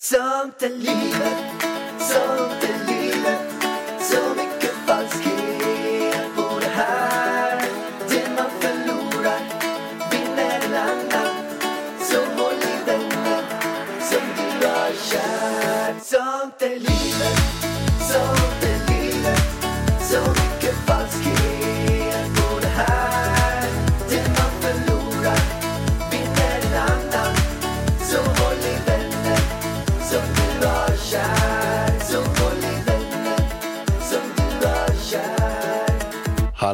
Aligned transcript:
Sånt 0.00 0.62
är 0.62 0.68
livet, 0.68 1.62
sånt 1.98 2.64
är 2.64 2.67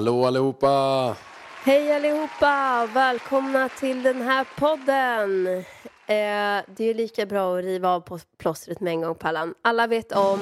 Hallå 0.05 0.27
allihopa! 0.27 1.17
Hej 1.65 1.93
allihopa! 1.93 2.87
Välkomna 2.95 3.69
till 3.69 4.03
den 4.03 4.23
här 4.23 4.47
podden. 4.59 5.47
Eh, 5.47 6.65
det 6.77 6.85
är 6.85 6.95
lika 6.95 7.27
bra 7.27 7.59
att 7.59 7.65
riva 7.65 7.89
av 7.89 8.01
på 8.01 8.19
plåstret 8.39 8.81
med 8.81 8.91
en 8.91 9.01
gång 9.01 9.15
Pallan. 9.15 9.55
Alla 9.63 9.87
vet 9.87 10.13
om, 10.13 10.41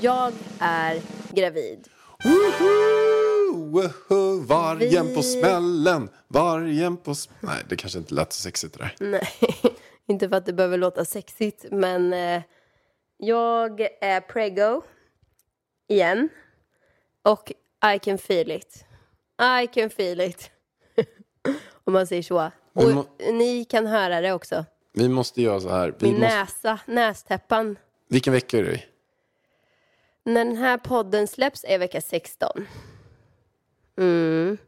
jag 0.00 0.32
är 0.60 1.00
gravid. 1.32 1.88
Woho! 2.24 3.70
Woho! 3.70 4.40
Vargen 4.46 5.06
Vi- 5.06 5.14
på 5.14 5.22
smällen! 5.22 6.08
Vargen 6.28 6.96
på 6.96 7.10
sm- 7.12 7.30
Nej, 7.40 7.64
det 7.68 7.76
kanske 7.76 7.98
inte 7.98 8.14
lät 8.14 8.32
så 8.32 8.42
sexigt 8.42 8.78
det 8.78 8.84
där. 8.84 8.94
Nej, 9.00 9.28
inte 10.08 10.28
för 10.28 10.36
att 10.36 10.46
det 10.46 10.52
behöver 10.52 10.78
låta 10.78 11.04
sexigt 11.04 11.64
men 11.70 12.12
eh, 12.12 12.42
jag 13.16 13.80
är 14.00 14.20
preggo 14.20 14.82
igen. 15.88 16.28
Och 17.24 17.52
I 17.94 17.98
can 17.98 18.18
feel 18.18 18.50
it. 18.50 18.84
I 19.62 19.66
can 19.66 19.90
feel 19.90 20.20
it. 20.20 20.50
Om 21.84 21.92
man 21.92 22.06
säger 22.06 22.22
så. 22.22 22.50
Och 22.72 22.90
må- 22.90 23.06
ni 23.32 23.64
kan 23.64 23.86
höra 23.86 24.20
det 24.20 24.32
också. 24.32 24.64
Vi 24.92 25.08
måste 25.08 25.42
göra 25.42 25.60
så 25.60 25.68
här. 25.68 25.94
Vi 25.98 26.06
Min 26.12 26.20
måste... 26.20 26.36
näsa, 26.36 26.78
nästäppan. 26.86 27.78
Vilken 28.08 28.32
vecka 28.32 28.58
är 28.58 28.62
det 28.62 28.72
i? 28.74 28.84
När 30.24 30.44
den 30.44 30.56
här 30.56 30.78
podden 30.78 31.28
släpps 31.28 31.64
är 31.68 31.78
vecka 31.78 32.00
16. 32.00 32.66
Mm. 33.98 34.58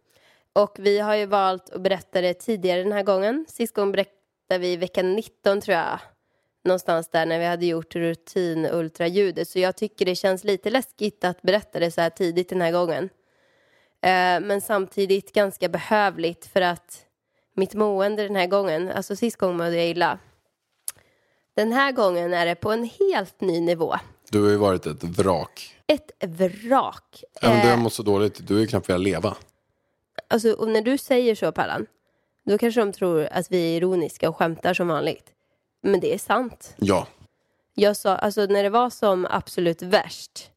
Och 0.53 0.77
vi 0.79 0.99
har 0.99 1.15
ju 1.15 1.27
valt 1.27 1.71
att 1.71 1.81
berätta 1.81 2.21
det 2.21 2.35
tidigare 2.35 2.83
den 2.83 2.93
här 2.93 3.03
gången. 3.03 3.45
Sist 3.49 3.75
gången 3.75 3.93
berättade 3.93 4.59
vi 4.59 4.77
vecka 4.77 5.03
19 5.03 5.61
tror 5.61 5.77
jag. 5.77 5.99
Någonstans 6.65 7.09
där 7.09 7.27
när 7.27 7.39
vi 7.39 7.45
hade 7.45 7.67
gjort 7.67 7.97
rutin 7.97 8.67
ultraljudet. 8.73 9.49
Så 9.49 9.59
jag 9.59 9.77
tycker 9.77 10.05
det 10.05 10.15
känns 10.15 10.45
lite 10.45 10.71
läskigt 10.71 11.25
att 11.25 11.43
berätta 11.43 11.81
det 11.81 11.91
så 11.91 12.01
här 12.01 12.11
tidigt 12.11 12.49
den 12.49 12.61
här 12.61 12.73
gången. 12.73 13.05
Eh, 14.03 14.41
men 14.41 14.61
samtidigt 14.61 15.33
ganska 15.33 15.69
behövligt 15.69 16.47
för 16.47 16.61
att 16.61 17.05
mitt 17.55 17.75
mående 17.75 18.23
den 18.23 18.37
här 18.37 18.47
gången, 18.47 18.91
alltså 18.91 19.17
sist 19.17 19.37
gången 19.37 19.57
mådde 19.57 19.77
jag 19.77 19.89
illa. 19.89 20.19
Den 21.55 21.73
här 21.73 21.93
gången 21.93 22.35
är 22.35 22.47
det 22.47 22.55
på 22.55 22.73
en 22.73 22.91
helt 23.01 23.41
ny 23.41 23.61
nivå. 23.61 23.97
Du 24.31 24.43
har 24.43 24.51
ju 24.51 24.57
varit 24.57 24.87
ett 24.87 25.05
vrak. 25.05 25.77
Ett 25.87 26.11
vrak. 26.21 27.25
Även 27.43 27.61
du 27.61 27.69
Eh, 27.69 27.71
har 27.71 27.77
mått 27.77 27.93
så 27.93 28.03
dåligt, 28.03 28.49
du 28.49 28.61
ju 28.61 28.67
knappt 28.67 28.89
velat 28.89 29.03
leva. 29.03 29.37
Alltså, 30.29 30.53
och 30.53 30.69
när 30.69 30.83
du 30.83 30.99
säger 30.99 31.35
så, 31.35 31.53
Pallan, 31.53 31.87
då 32.45 32.59
kanske 32.59 32.81
de 32.81 32.93
tror 32.93 33.29
att 33.33 33.51
vi 33.51 33.73
är 33.73 33.77
ironiska 33.77 34.29
och 34.29 34.37
skämtar 34.37 34.75
som 34.75 34.89
vanligt. 34.89 35.32
Men 35.83 36.01
det 36.01 36.15
är 36.15 36.19
sant. 36.19 36.75
Ja. 36.77 37.07
Jag 37.75 37.97
sa, 37.97 38.17
alltså 38.17 38.47
när 38.47 38.63
det 38.63 38.71
var 38.71 38.91
som 38.91 39.27
absolut 39.31 39.83
värst, 39.83 40.51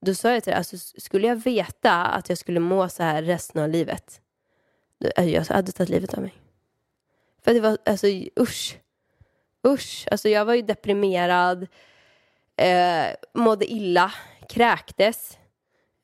då 0.00 0.14
sa 0.14 0.30
jag 0.32 0.42
till 0.42 0.50
dig, 0.50 0.58
alltså 0.58 0.76
skulle 0.78 1.26
jag 1.26 1.36
veta 1.36 1.92
att 1.92 2.28
jag 2.28 2.38
skulle 2.38 2.60
må 2.60 2.88
så 2.88 3.02
här 3.02 3.22
resten 3.22 3.62
av 3.62 3.68
livet, 3.68 4.20
då, 4.98 5.10
alltså, 5.16 5.30
jag 5.30 5.44
hade 5.44 5.72
tagit 5.72 5.90
livet 5.90 6.14
av 6.14 6.20
mig. 6.22 6.34
För 7.44 7.54
det 7.54 7.60
var, 7.60 7.78
alltså 7.84 8.06
usch. 8.40 8.78
Usch. 9.66 10.06
Alltså 10.10 10.28
jag 10.28 10.44
var 10.44 10.54
ju 10.54 10.62
deprimerad, 10.62 11.66
eh, 12.56 13.06
mådde 13.34 13.72
illa, 13.72 14.12
kräktes. 14.48 15.38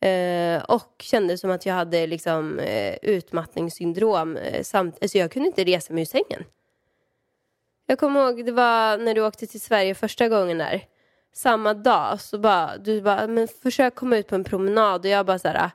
Eh, 0.01 0.63
och 0.63 0.95
kände 0.99 1.39
som 1.39 1.51
att 1.51 1.67
jag 1.67 1.75
hade 1.75 2.07
liksom 2.07 2.59
eh, 2.59 2.95
utmattningssyndrom. 3.03 4.37
Eh, 4.37 4.63
samt, 4.63 4.99
alltså 5.03 5.19
jag 5.19 5.33
kunde 5.33 5.49
inte 5.49 5.65
resa 5.65 5.93
mig 5.93 6.03
ur 6.03 6.07
sängen. 6.07 6.45
Jag 7.87 7.99
kommer 7.99 8.21
ihåg, 8.21 8.45
det 8.47 8.53
var 8.53 8.99
när 8.99 9.15
du 9.15 9.27
åkte 9.27 9.47
till 9.47 9.61
Sverige 9.61 9.95
första 9.95 10.29
gången 10.29 10.59
där. 10.59 10.85
Samma 11.35 11.75
dag 11.75 12.21
så 12.21 12.39
bara, 12.39 12.79
du 12.79 13.01
bara, 13.01 13.27
men 13.27 13.49
försök 13.63 13.95
komma 13.95 14.17
ut 14.17 14.29
på 14.29 14.35
en 14.35 14.45
promenad. 14.45 15.01
Och 15.01 15.11
jag 15.11 15.27
bara 15.27 15.39
så 15.39 15.49
här, 15.49 15.71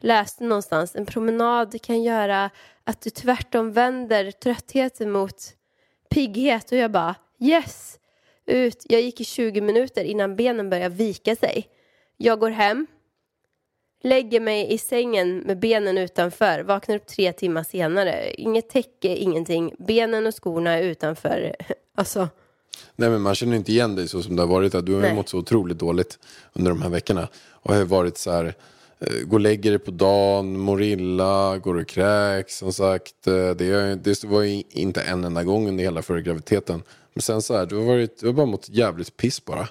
läste 0.00 0.44
någonstans, 0.44 0.96
en 0.96 1.06
promenad 1.06 1.82
kan 1.82 2.02
göra 2.02 2.50
att 2.84 3.00
du 3.00 3.10
tvärtom 3.10 3.72
vänder 3.72 4.30
tröttheten 4.30 5.10
mot 5.10 5.36
pigghet. 6.10 6.72
Och 6.72 6.78
jag 6.78 6.90
bara, 6.90 7.14
yes! 7.38 7.98
Ut. 8.46 8.86
Jag 8.88 9.00
gick 9.00 9.20
i 9.20 9.24
20 9.24 9.60
minuter 9.60 10.04
innan 10.04 10.36
benen 10.36 10.70
började 10.70 10.94
vika 10.94 11.36
sig. 11.36 11.68
Jag 12.16 12.40
går 12.40 12.50
hem, 12.50 12.86
lägger 14.02 14.40
mig 14.40 14.72
i 14.72 14.78
sängen 14.78 15.38
med 15.38 15.58
benen 15.58 15.98
utanför, 15.98 16.60
vaknar 16.62 16.96
upp 16.96 17.06
tre 17.06 17.32
timmar 17.32 17.62
senare. 17.62 18.32
Inget 18.34 18.68
täcke, 18.70 19.16
ingenting. 19.16 19.74
Benen 19.78 20.26
och 20.26 20.34
skorna 20.42 20.70
är 20.72 20.82
utanför. 20.82 21.56
Alltså, 21.94 22.28
Nej 22.96 23.10
men 23.10 23.20
man 23.22 23.34
känner 23.34 23.56
inte 23.56 23.72
igen 23.72 23.96
dig 23.96 24.08
så 24.08 24.22
som 24.22 24.36
det 24.36 24.42
har 24.42 24.46
varit. 24.46 24.72
Du 24.86 24.94
har 24.94 25.00
Nej. 25.00 25.14
mått 25.14 25.28
så 25.28 25.38
otroligt 25.38 25.78
dåligt 25.78 26.18
under 26.52 26.70
de 26.70 26.82
här 26.82 26.88
veckorna. 26.88 27.28
Och 27.50 27.74
har 27.74 27.84
varit 27.84 28.18
så 28.18 28.30
här, 28.30 28.54
eh, 29.00 29.26
gå 29.26 29.34
och 29.36 29.40
lägger 29.40 29.70
dig 29.70 29.78
på 29.78 29.90
dagen, 29.90 30.58
mår 30.58 30.82
illa, 30.82 31.58
går 31.58 31.74
och 31.80 31.86
kräks 31.88 32.58
som 32.58 32.72
sagt. 32.72 33.26
Eh, 33.26 33.32
Det, 33.50 33.94
det 33.96 34.24
var 34.24 34.42
inte 34.76 35.00
en 35.00 35.24
enda 35.24 35.42
gång 35.42 35.68
under 35.68 35.84
hela 35.84 36.02
förra 36.02 36.20
graviditeten. 36.20 36.82
Men 37.14 37.22
sen 37.22 37.42
så 37.42 37.56
här, 37.56 37.66
du 37.66 37.76
har, 37.76 37.84
varit, 37.84 38.20
du 38.20 38.26
har 38.26 38.32
bara 38.34 38.46
mått 38.46 38.68
jävligt 38.68 39.16
piss 39.16 39.44
bara. 39.44 39.68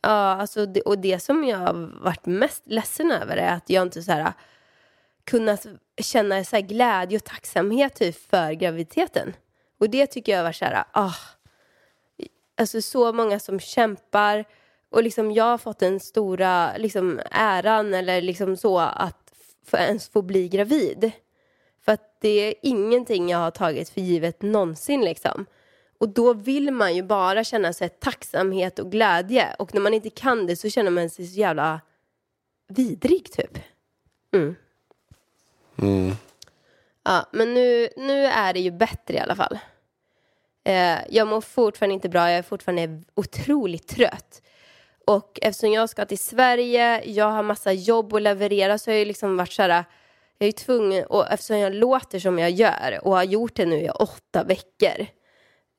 Ja, 0.00 0.10
alltså 0.10 0.66
det, 0.66 0.80
och 0.80 0.98
det 0.98 1.20
som 1.20 1.44
jag 1.44 1.58
har 1.58 2.02
varit 2.02 2.26
mest 2.26 2.62
ledsen 2.66 3.10
över 3.12 3.36
är 3.36 3.52
att 3.52 3.70
jag 3.70 3.82
inte 3.82 4.02
så 4.02 4.12
här 4.12 4.20
äh, 4.20 4.32
kunnat 5.24 5.66
känna 6.00 6.44
så 6.44 6.56
här 6.56 6.62
glädje 6.62 7.18
och 7.18 7.24
tacksamhet 7.24 7.94
typ 7.94 8.30
för 8.30 8.52
graviditeten. 8.52 9.32
Och 9.80 9.90
det 9.90 10.06
tycker 10.06 10.32
jag 10.32 10.42
var 10.42 10.52
så 10.52 10.64
här, 10.64 10.74
äh, 10.74 10.84
ah, 10.92 11.14
alltså 12.60 12.82
så 12.82 13.12
många 13.12 13.38
som 13.38 13.60
kämpar 13.60 14.44
och 14.90 15.02
liksom 15.02 15.32
jag 15.32 15.44
har 15.44 15.58
fått 15.58 15.78
den 15.78 16.00
stora 16.00 16.76
liksom 16.76 17.20
äran 17.30 17.94
eller 17.94 18.22
liksom 18.22 18.56
så 18.56 18.78
att 18.78 19.32
ens 19.72 20.08
få 20.08 20.22
bli 20.22 20.48
gravid. 20.48 21.12
För 21.84 21.92
att 21.92 22.20
det 22.20 22.28
är 22.28 22.54
ingenting 22.62 23.28
jag 23.28 23.38
har 23.38 23.50
tagit 23.50 23.88
för 23.88 24.00
givet 24.00 24.42
någonsin 24.42 25.00
liksom. 25.00 25.46
Och 25.98 26.08
då 26.08 26.32
vill 26.32 26.70
man 26.70 26.96
ju 26.96 27.02
bara 27.02 27.44
känna 27.44 27.72
sig 27.72 27.88
tacksamhet 27.88 28.78
och 28.78 28.90
glädje. 28.90 29.54
Och 29.58 29.74
när 29.74 29.80
man 29.80 29.94
inte 29.94 30.10
kan 30.10 30.46
det 30.46 30.56
så 30.56 30.70
känner 30.70 30.90
man 30.90 31.10
sig 31.10 31.26
så 31.26 31.38
jävla 31.38 31.80
vidrig 32.68 33.32
typ. 33.32 33.58
Mm. 34.34 34.56
Ja, 37.04 37.26
men 37.32 37.54
nu, 37.54 37.88
nu 37.96 38.24
är 38.26 38.52
det 38.52 38.60
ju 38.60 38.70
bättre 38.70 39.14
i 39.14 39.18
alla 39.18 39.36
fall. 39.36 39.58
Eh, 40.64 40.98
jag 41.08 41.28
mår 41.28 41.40
fortfarande 41.40 41.94
inte 41.94 42.08
bra, 42.08 42.30
jag 42.30 42.38
är 42.38 42.42
fortfarande 42.42 43.02
otroligt 43.14 43.88
trött. 43.88 44.42
Och 45.06 45.38
eftersom 45.42 45.72
jag 45.72 45.90
ska 45.90 46.06
till 46.06 46.18
Sverige, 46.18 47.04
jag 47.04 47.30
har 47.30 47.42
massa 47.42 47.72
jobb 47.72 48.14
att 48.14 48.22
leverera 48.22 48.78
så 48.78 48.90
har 48.90 48.92
jag 48.92 48.98
ju 48.98 49.04
liksom 49.04 49.36
varit 49.36 49.52
så 49.52 49.62
här, 49.62 49.84
jag 50.38 50.48
är 50.48 50.52
tvungen, 50.52 51.06
och 51.06 51.32
eftersom 51.32 51.58
jag 51.58 51.74
låter 51.74 52.18
som 52.18 52.38
jag 52.38 52.50
gör 52.50 53.00
och 53.02 53.12
har 53.12 53.24
gjort 53.24 53.56
det 53.56 53.66
nu 53.66 53.76
i 53.76 53.90
åtta 53.90 54.44
veckor. 54.44 55.06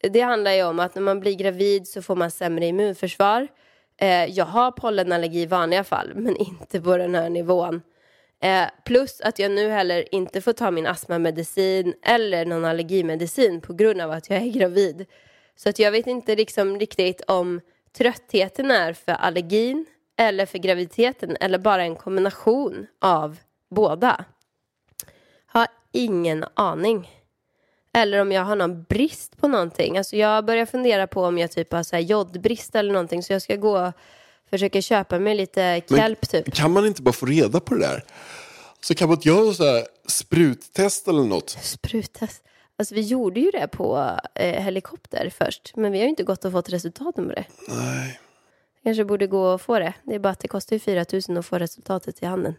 Det 0.01 0.21
handlar 0.21 0.51
ju 0.51 0.63
om 0.63 0.79
att 0.79 0.95
när 0.95 1.01
man 1.01 1.19
blir 1.19 1.35
gravid 1.35 1.87
så 1.87 2.01
får 2.01 2.15
man 2.15 2.31
sämre 2.31 2.65
immunförsvar. 2.65 3.47
Eh, 3.97 4.25
jag 4.25 4.45
har 4.45 4.71
pollenallergi 4.71 5.41
i 5.41 5.45
vanliga 5.45 5.83
fall, 5.83 6.11
men 6.15 6.37
inte 6.37 6.81
på 6.81 6.97
den 6.97 7.15
här 7.15 7.29
nivån. 7.29 7.81
Eh, 8.41 8.65
plus 8.85 9.21
att 9.21 9.39
jag 9.39 9.51
nu 9.51 9.69
heller 9.69 10.15
inte 10.15 10.41
får 10.41 10.53
ta 10.53 10.71
min 10.71 10.87
astmamedicin 10.87 11.93
eller 12.01 12.45
någon 12.45 12.65
allergimedicin 12.65 13.61
på 13.61 13.73
grund 13.73 14.01
av 14.01 14.11
att 14.11 14.29
jag 14.29 14.41
är 14.41 14.51
gravid. 14.51 15.05
Så 15.55 15.69
att 15.69 15.79
jag 15.79 15.91
vet 15.91 16.07
inte 16.07 16.35
liksom 16.35 16.79
riktigt 16.79 17.21
om 17.21 17.61
tröttheten 17.97 18.71
är 18.71 18.93
för 18.93 19.11
allergin 19.11 19.85
eller 20.17 20.45
för 20.45 20.57
graviditeten 20.57 21.37
eller 21.39 21.57
bara 21.57 21.83
en 21.83 21.95
kombination 21.95 22.87
av 23.01 23.37
båda. 23.69 24.25
Har 25.45 25.67
ingen 25.91 26.45
aning. 26.53 27.18
Eller 27.99 28.21
om 28.21 28.31
jag 28.31 28.45
har 28.45 28.55
någon 28.55 28.83
brist 28.83 29.37
på 29.37 29.47
någonting. 29.47 29.97
Alltså 29.97 30.15
jag 30.15 30.45
börjar 30.45 30.65
fundera 30.65 31.07
på 31.07 31.23
om 31.23 31.37
jag 31.37 31.51
typ 31.51 31.71
har 31.71 31.83
så 31.83 31.95
här 31.95 32.03
jodbrist 32.03 32.75
eller 32.75 32.93
någonting. 32.93 33.23
Så 33.23 33.33
jag 33.33 33.41
ska 33.41 33.55
gå 33.55 33.79
och 33.79 33.93
försöka 34.49 34.81
köpa 34.81 35.19
mig 35.19 35.35
lite 35.35 35.81
kelp 35.89 36.29
typ. 36.29 36.53
Kan 36.53 36.71
man 36.71 36.85
inte 36.85 37.01
bara 37.01 37.13
få 37.13 37.25
reda 37.25 37.59
på 37.59 37.73
det 37.73 37.79
där? 37.79 38.03
Så 38.81 38.95
kan 38.95 39.07
man 39.07 39.17
inte 39.17 39.29
göra 39.29 39.53
så 39.53 39.63
här 39.63 39.83
spruttest 40.07 41.07
eller 41.07 41.23
något? 41.23 41.49
Spruttest. 41.49 42.43
Alltså 42.77 42.95
vi 42.95 43.01
gjorde 43.01 43.39
ju 43.39 43.51
det 43.51 43.67
på 43.67 44.17
eh, 44.35 44.63
helikopter 44.63 45.31
först. 45.37 45.75
Men 45.75 45.91
vi 45.91 45.97
har 45.97 46.03
ju 46.03 46.09
inte 46.09 46.23
gått 46.23 46.45
och 46.45 46.51
fått 46.51 46.69
resultaten 46.69 47.27
på 47.27 47.33
det. 47.33 47.45
Nej. 47.67 48.19
Kanske 48.83 49.05
borde 49.05 49.27
gå 49.27 49.53
och 49.53 49.61
få 49.61 49.79
det. 49.79 49.93
Det 50.03 50.15
är 50.15 50.19
bara 50.19 50.29
att 50.29 50.39
det 50.39 50.47
kostar 50.47 50.75
ju 50.75 50.79
4 50.79 51.05
000 51.27 51.37
att 51.37 51.45
få 51.45 51.57
resultatet 51.57 52.23
i 52.23 52.25
handen. 52.25 52.55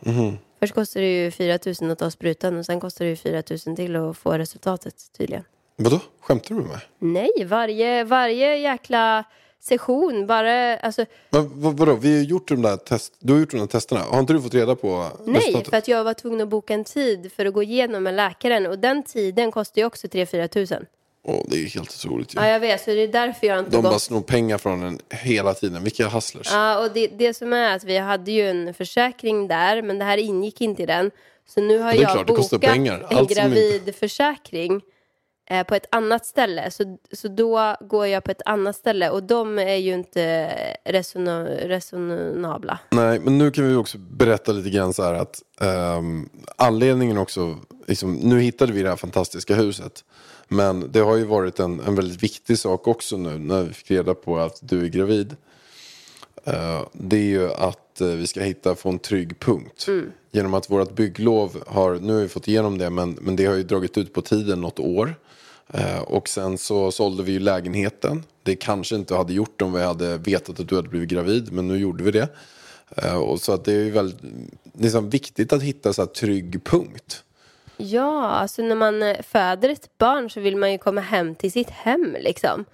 Mhm. 0.00 0.38
Först 0.62 0.74
kostar 0.74 1.00
det 1.00 1.24
ju 1.24 1.30
4 1.30 1.58
000 1.80 1.90
att 1.90 1.98
ta 1.98 2.10
sprutan 2.10 2.58
och 2.58 2.66
sen 2.66 2.80
kostar 2.80 3.04
det 3.04 3.08
ju 3.08 3.16
4 3.16 3.42
000 3.66 3.76
till 3.76 3.96
att 3.96 4.16
få 4.16 4.32
resultatet 4.32 4.94
tydligen. 5.18 5.44
Vadå? 5.76 6.00
Skämtar 6.20 6.54
du 6.54 6.60
med 6.60 6.70
mig? 6.70 6.80
Nej, 6.98 7.44
varje, 7.44 8.04
varje 8.04 8.56
jäkla 8.56 9.24
session 9.60 10.26
bara, 10.26 10.76
alltså 10.76 11.04
Men, 11.30 11.60
vad, 11.60 11.76
vadå? 11.76 11.94
Vi 11.94 12.16
har 12.16 12.24
gjort 12.24 12.48
de 12.48 12.62
där 12.62 12.76
test... 12.76 13.14
Du 13.18 13.32
har 13.32 13.40
gjort 13.40 13.50
de 13.50 13.56
där 13.56 13.66
testerna. 13.66 14.00
Har 14.00 14.20
inte 14.20 14.32
du 14.32 14.42
fått 14.42 14.54
reda 14.54 14.76
på 14.76 15.08
nej, 15.24 15.36
resultatet? 15.36 15.70
för 15.70 15.76
att 15.76 15.88
jag 15.88 16.04
var 16.04 16.14
tvungen 16.14 16.40
att 16.40 16.48
boka 16.48 16.74
en 16.74 16.84
tid 16.84 17.32
för 17.32 17.46
att 17.46 17.54
gå 17.54 17.62
igenom 17.62 18.02
med 18.02 18.14
läkaren 18.14 18.66
och 18.66 18.78
den 18.78 19.02
tiden 19.02 19.52
kostar 19.52 19.80
ju 19.82 19.86
också 19.86 20.06
3-4 20.06 20.46
tusen. 20.46 20.86
Åh, 21.24 21.44
det 21.48 21.56
är 21.56 21.66
helt 21.66 21.90
otroligt 21.90 22.34
ju. 22.34 22.40
Ja, 22.40 22.48
jag 22.48 22.60
vet, 22.60 22.80
så 22.80 22.90
det 22.90 23.02
är 23.02 23.08
därför 23.08 23.46
jag 23.46 23.58
inte 23.58 23.70
De 23.70 23.82
bara 23.82 23.98
snor 23.98 24.20
pengar 24.20 24.58
från 24.58 24.82
en 24.82 24.98
hela 25.10 25.54
tiden. 25.54 25.84
Vilka 25.84 26.08
hustlers. 26.08 26.48
Ja, 26.52 26.84
och 26.84 26.92
det, 26.94 27.06
det 27.06 27.34
som 27.34 27.52
är 27.52 27.76
att 27.76 27.84
vi 27.84 27.98
hade 27.98 28.32
ju 28.32 28.50
en 28.50 28.74
försäkring 28.74 29.48
där, 29.48 29.82
men 29.82 29.98
det 29.98 30.04
här 30.04 30.18
ingick 30.18 30.60
inte 30.60 30.82
i 30.82 30.86
den. 30.86 31.10
Så 31.48 31.60
nu 31.60 31.78
har 31.78 31.92
jag 31.92 32.12
klart, 32.12 32.26
bokat 32.26 32.64
en 32.64 33.26
gravidförsäkring 33.26 34.80
eh, 35.50 35.66
på 35.66 35.74
ett 35.74 35.86
annat 35.90 36.26
ställe. 36.26 36.70
Så, 36.70 36.98
så 37.12 37.28
då 37.28 37.76
går 37.80 38.06
jag 38.06 38.24
på 38.24 38.30
ett 38.30 38.42
annat 38.44 38.76
ställe 38.76 39.10
och 39.10 39.22
de 39.22 39.58
är 39.58 39.76
ju 39.76 39.94
inte 39.94 40.48
resonabla. 41.64 42.78
Nej, 42.90 43.18
men 43.18 43.38
nu 43.38 43.50
kan 43.50 43.68
vi 43.68 43.74
också 43.74 43.98
berätta 43.98 44.52
lite 44.52 44.70
grann 44.70 44.92
så 44.92 45.02
här 45.02 45.14
att 45.14 45.42
ehm, 45.60 46.28
anledningen 46.56 47.18
också, 47.18 47.58
liksom, 47.86 48.14
nu 48.14 48.40
hittade 48.40 48.72
vi 48.72 48.82
det 48.82 48.88
här 48.88 48.96
fantastiska 48.96 49.54
huset. 49.54 50.04
Men 50.52 50.92
det 50.92 51.00
har 51.00 51.16
ju 51.16 51.24
varit 51.24 51.60
en, 51.60 51.80
en 51.80 51.94
väldigt 51.94 52.22
viktig 52.22 52.58
sak 52.58 52.88
också 52.88 53.16
nu 53.16 53.38
när 53.38 53.62
vi 53.62 53.72
fick 53.72 53.90
reda 53.90 54.14
på 54.14 54.38
att 54.38 54.58
du 54.62 54.84
är 54.84 54.88
gravid. 54.88 55.36
Eh, 56.44 56.82
det 56.92 57.16
är 57.16 57.24
ju 57.24 57.52
att 57.52 58.00
eh, 58.00 58.06
vi 58.06 58.26
ska 58.26 58.40
hitta, 58.40 58.76
en 58.84 58.98
trygg 58.98 59.40
punkt. 59.40 59.86
Genom 60.30 60.54
att 60.54 60.70
vårt 60.70 60.94
bygglov 60.94 61.62
har, 61.66 61.94
nu 61.94 62.12
har 62.12 62.20
vi 62.20 62.28
fått 62.28 62.48
igenom 62.48 62.78
det, 62.78 62.90
men, 62.90 63.18
men 63.20 63.36
det 63.36 63.46
har 63.46 63.54
ju 63.54 63.62
dragit 63.62 63.98
ut 63.98 64.12
på 64.12 64.22
tiden 64.22 64.60
något 64.60 64.78
år. 64.78 65.14
Eh, 65.68 66.00
och 66.00 66.28
sen 66.28 66.58
så 66.58 66.92
sålde 66.92 67.22
vi 67.22 67.32
ju 67.32 67.38
lägenheten. 67.38 68.22
Det 68.42 68.56
kanske 68.56 68.96
inte 68.96 69.14
hade 69.14 69.32
gjort 69.32 69.62
om 69.62 69.72
vi 69.72 69.82
hade 69.82 70.18
vetat 70.18 70.60
att 70.60 70.68
du 70.68 70.76
hade 70.76 70.88
blivit 70.88 71.08
gravid, 71.08 71.52
men 71.52 71.68
nu 71.68 71.78
gjorde 71.78 72.04
vi 72.04 72.10
det. 72.10 72.28
Och 73.16 73.40
så 73.40 73.52
att 73.52 73.64
det 73.64 73.72
är 73.72 73.84
ju 73.84 73.90
väldigt 73.90 74.20
liksom, 74.78 75.10
viktigt 75.10 75.52
att 75.52 75.62
hitta 75.62 75.92
så 75.92 76.02
här 76.02 76.06
trygg 76.06 76.64
punkt. 76.64 77.24
Ja, 77.84 78.26
alltså 78.26 78.62
när 78.62 78.74
man 78.74 79.02
eh, 79.02 79.22
föder 79.22 79.68
ett 79.68 79.98
barn 79.98 80.30
så 80.30 80.40
vill 80.40 80.56
man 80.56 80.72
ju 80.72 80.78
komma 80.78 81.00
hem 81.00 81.34
till 81.34 81.52
sitt 81.52 81.70
hem 81.70 82.16
liksom. 82.20 82.64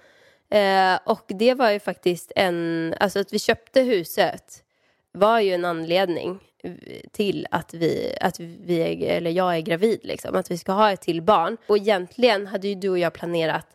Eh, 0.49 0.99
och 1.03 1.25
det 1.27 1.53
var 1.53 1.69
ju 1.71 1.79
faktiskt 1.79 2.31
en, 2.35 2.93
alltså 2.99 3.19
att 3.19 3.33
vi 3.33 3.39
köpte 3.39 3.81
huset 3.81 4.63
var 5.11 5.39
ju 5.39 5.53
en 5.53 5.65
anledning 5.65 6.39
eh, 6.63 6.71
till 7.11 7.47
att 7.51 7.73
vi, 7.73 8.17
att 8.21 8.39
vi 8.39 8.79
är, 8.79 9.17
eller 9.17 9.31
jag 9.31 9.57
är 9.57 9.61
gravid 9.61 9.99
liksom. 10.03 10.35
Att 10.35 10.51
vi 10.51 10.57
ska 10.57 10.71
ha 10.71 10.91
ett 10.91 11.01
till 11.01 11.21
barn. 11.21 11.57
Och 11.67 11.77
egentligen 11.77 12.47
hade 12.47 12.67
ju 12.67 12.75
du 12.75 12.89
och 12.89 12.99
jag 12.99 13.13
planerat 13.13 13.67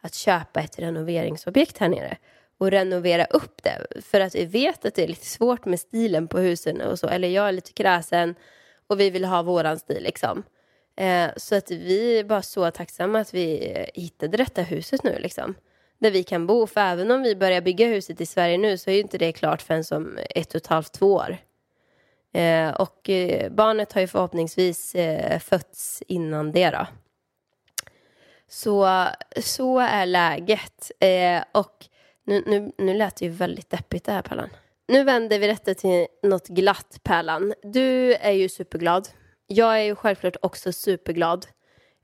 att 0.00 0.14
köpa 0.14 0.60
ett 0.60 0.78
renoveringsobjekt 0.78 1.78
här 1.78 1.88
nere 1.88 2.16
och 2.58 2.70
renovera 2.70 3.24
upp 3.24 3.62
det. 3.62 4.02
För 4.02 4.20
att 4.20 4.34
vi 4.34 4.44
vet 4.44 4.84
att 4.84 4.94
det 4.94 5.02
är 5.02 5.08
lite 5.08 5.26
svårt 5.26 5.64
med 5.64 5.80
stilen 5.80 6.28
på 6.28 6.38
husen 6.38 6.80
och 6.80 6.98
så. 6.98 7.08
Eller 7.08 7.28
jag 7.28 7.48
är 7.48 7.52
lite 7.52 7.72
kräsen 7.72 8.34
och 8.86 9.00
vi 9.00 9.10
vill 9.10 9.24
ha 9.24 9.42
våran 9.42 9.78
stil 9.78 10.02
liksom. 10.02 10.42
Eh, 10.96 11.30
så 11.36 11.54
att 11.54 11.70
vi 11.70 12.18
är 12.18 12.24
bara 12.24 12.42
så 12.42 12.70
tacksamma 12.70 13.20
att 13.20 13.34
vi 13.34 13.72
eh, 13.72 14.02
hittade 14.02 14.36
detta 14.36 14.62
huset 14.62 15.02
nu 15.02 15.18
liksom. 15.18 15.54
Där 15.98 16.10
vi 16.10 16.22
kan 16.22 16.46
bo. 16.46 16.66
För 16.66 16.80
även 16.80 17.10
om 17.10 17.22
vi 17.22 17.36
börjar 17.36 17.60
bygga 17.60 17.86
huset 17.86 18.20
i 18.20 18.26
Sverige 18.26 18.58
nu 18.58 18.78
så 18.78 18.90
är 18.90 18.94
ju 18.94 19.00
inte 19.00 19.18
det 19.18 19.32
klart 19.32 19.62
förrän 19.62 19.84
som 19.84 20.18
ett 20.30 20.50
och 20.50 20.56
ett 20.56 20.66
halvt, 20.66 20.92
två 20.92 21.12
år. 21.12 21.36
Eh, 22.32 22.70
och 22.70 23.10
eh, 23.10 23.52
barnet 23.52 23.92
har 23.92 24.00
ju 24.00 24.06
förhoppningsvis 24.06 24.94
eh, 24.94 25.38
fötts 25.38 26.02
innan 26.08 26.52
det 26.52 26.70
då. 26.70 26.86
Så, 28.48 29.06
så 29.40 29.78
är 29.78 30.06
läget. 30.06 30.90
Eh, 31.00 31.42
och 31.52 31.86
nu, 32.24 32.42
nu, 32.46 32.72
nu 32.78 32.94
lät 32.94 33.16
det 33.16 33.24
ju 33.24 33.30
väldigt 33.30 33.70
deppigt 33.70 34.04
det 34.04 34.12
här 34.12 34.22
Pärlan. 34.22 34.50
Nu 34.88 35.04
vänder 35.04 35.38
vi 35.38 35.46
detta 35.46 35.74
till 35.74 36.06
något 36.22 36.48
glatt 36.48 37.00
Pärlan. 37.02 37.54
Du 37.62 38.14
är 38.14 38.32
ju 38.32 38.48
superglad. 38.48 39.08
Jag 39.46 39.78
är 39.80 39.82
ju 39.82 39.94
självklart 39.94 40.36
också 40.42 40.72
superglad. 40.72 41.46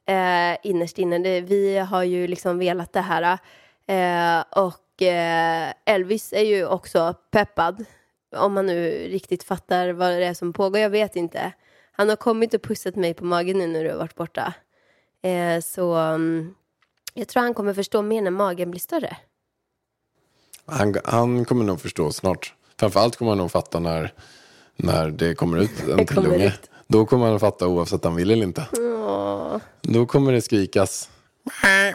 Eh, 0.06 0.56
innerst 0.62 0.98
inne. 0.98 1.18
Det, 1.18 1.40
vi 1.40 1.78
har 1.78 2.02
ju 2.02 2.26
liksom 2.26 2.58
velat 2.58 2.92
det 2.92 3.00
här. 3.00 3.38
Eh, 3.86 4.44
och 4.50 5.02
eh, 5.02 5.72
Elvis 5.84 6.32
är 6.32 6.44
ju 6.44 6.66
också 6.66 7.14
peppad. 7.30 7.84
Om 8.36 8.52
man 8.52 8.66
nu 8.66 8.90
riktigt 8.90 9.42
fattar 9.42 9.88
vad 9.92 10.08
det 10.08 10.24
är 10.26 10.34
som 10.34 10.52
pågår. 10.52 10.78
Jag 10.80 10.90
vet 10.90 11.16
inte. 11.16 11.52
Han 11.92 12.08
har 12.08 12.16
kommit 12.16 12.54
och 12.54 12.62
pussat 12.62 12.96
mig 12.96 13.14
på 13.14 13.24
magen 13.24 13.58
nu 13.58 13.66
när 13.66 13.84
du 13.84 13.90
har 13.90 13.98
varit 13.98 14.14
borta. 14.14 14.54
Eh, 15.22 15.60
så 15.60 15.94
mm, 15.94 16.54
jag 17.14 17.28
tror 17.28 17.42
han 17.42 17.54
kommer 17.54 17.74
förstå 17.74 18.02
mer 18.02 18.22
när 18.22 18.30
magen 18.30 18.70
blir 18.70 18.80
större. 18.80 19.16
Han, 20.66 20.94
han 21.04 21.44
kommer 21.44 21.64
nog 21.64 21.80
förstå 21.80 22.12
snart. 22.12 22.54
Framförallt 22.76 23.16
kommer 23.16 23.30
han 23.30 23.38
nog 23.38 23.50
fatta 23.50 23.78
när, 23.78 24.12
när 24.76 25.10
det 25.10 25.34
kommer 25.34 25.58
ut 25.58 25.88
en 25.88 25.96
till 26.06 26.16
kommer 26.16 26.34
unge. 26.34 26.46
ut. 26.46 26.70
Då 26.92 27.06
kommer 27.06 27.26
han 27.26 27.40
fatta 27.40 27.68
oavsett 27.68 28.04
om 28.04 28.10
han 28.10 28.16
vill 28.16 28.30
eller 28.30 28.46
inte. 28.46 28.66
Åh. 28.78 29.56
Då 29.80 30.06
kommer 30.06 30.32
det 30.32 30.40
skrikas. 30.40 31.10
Han 31.50 31.92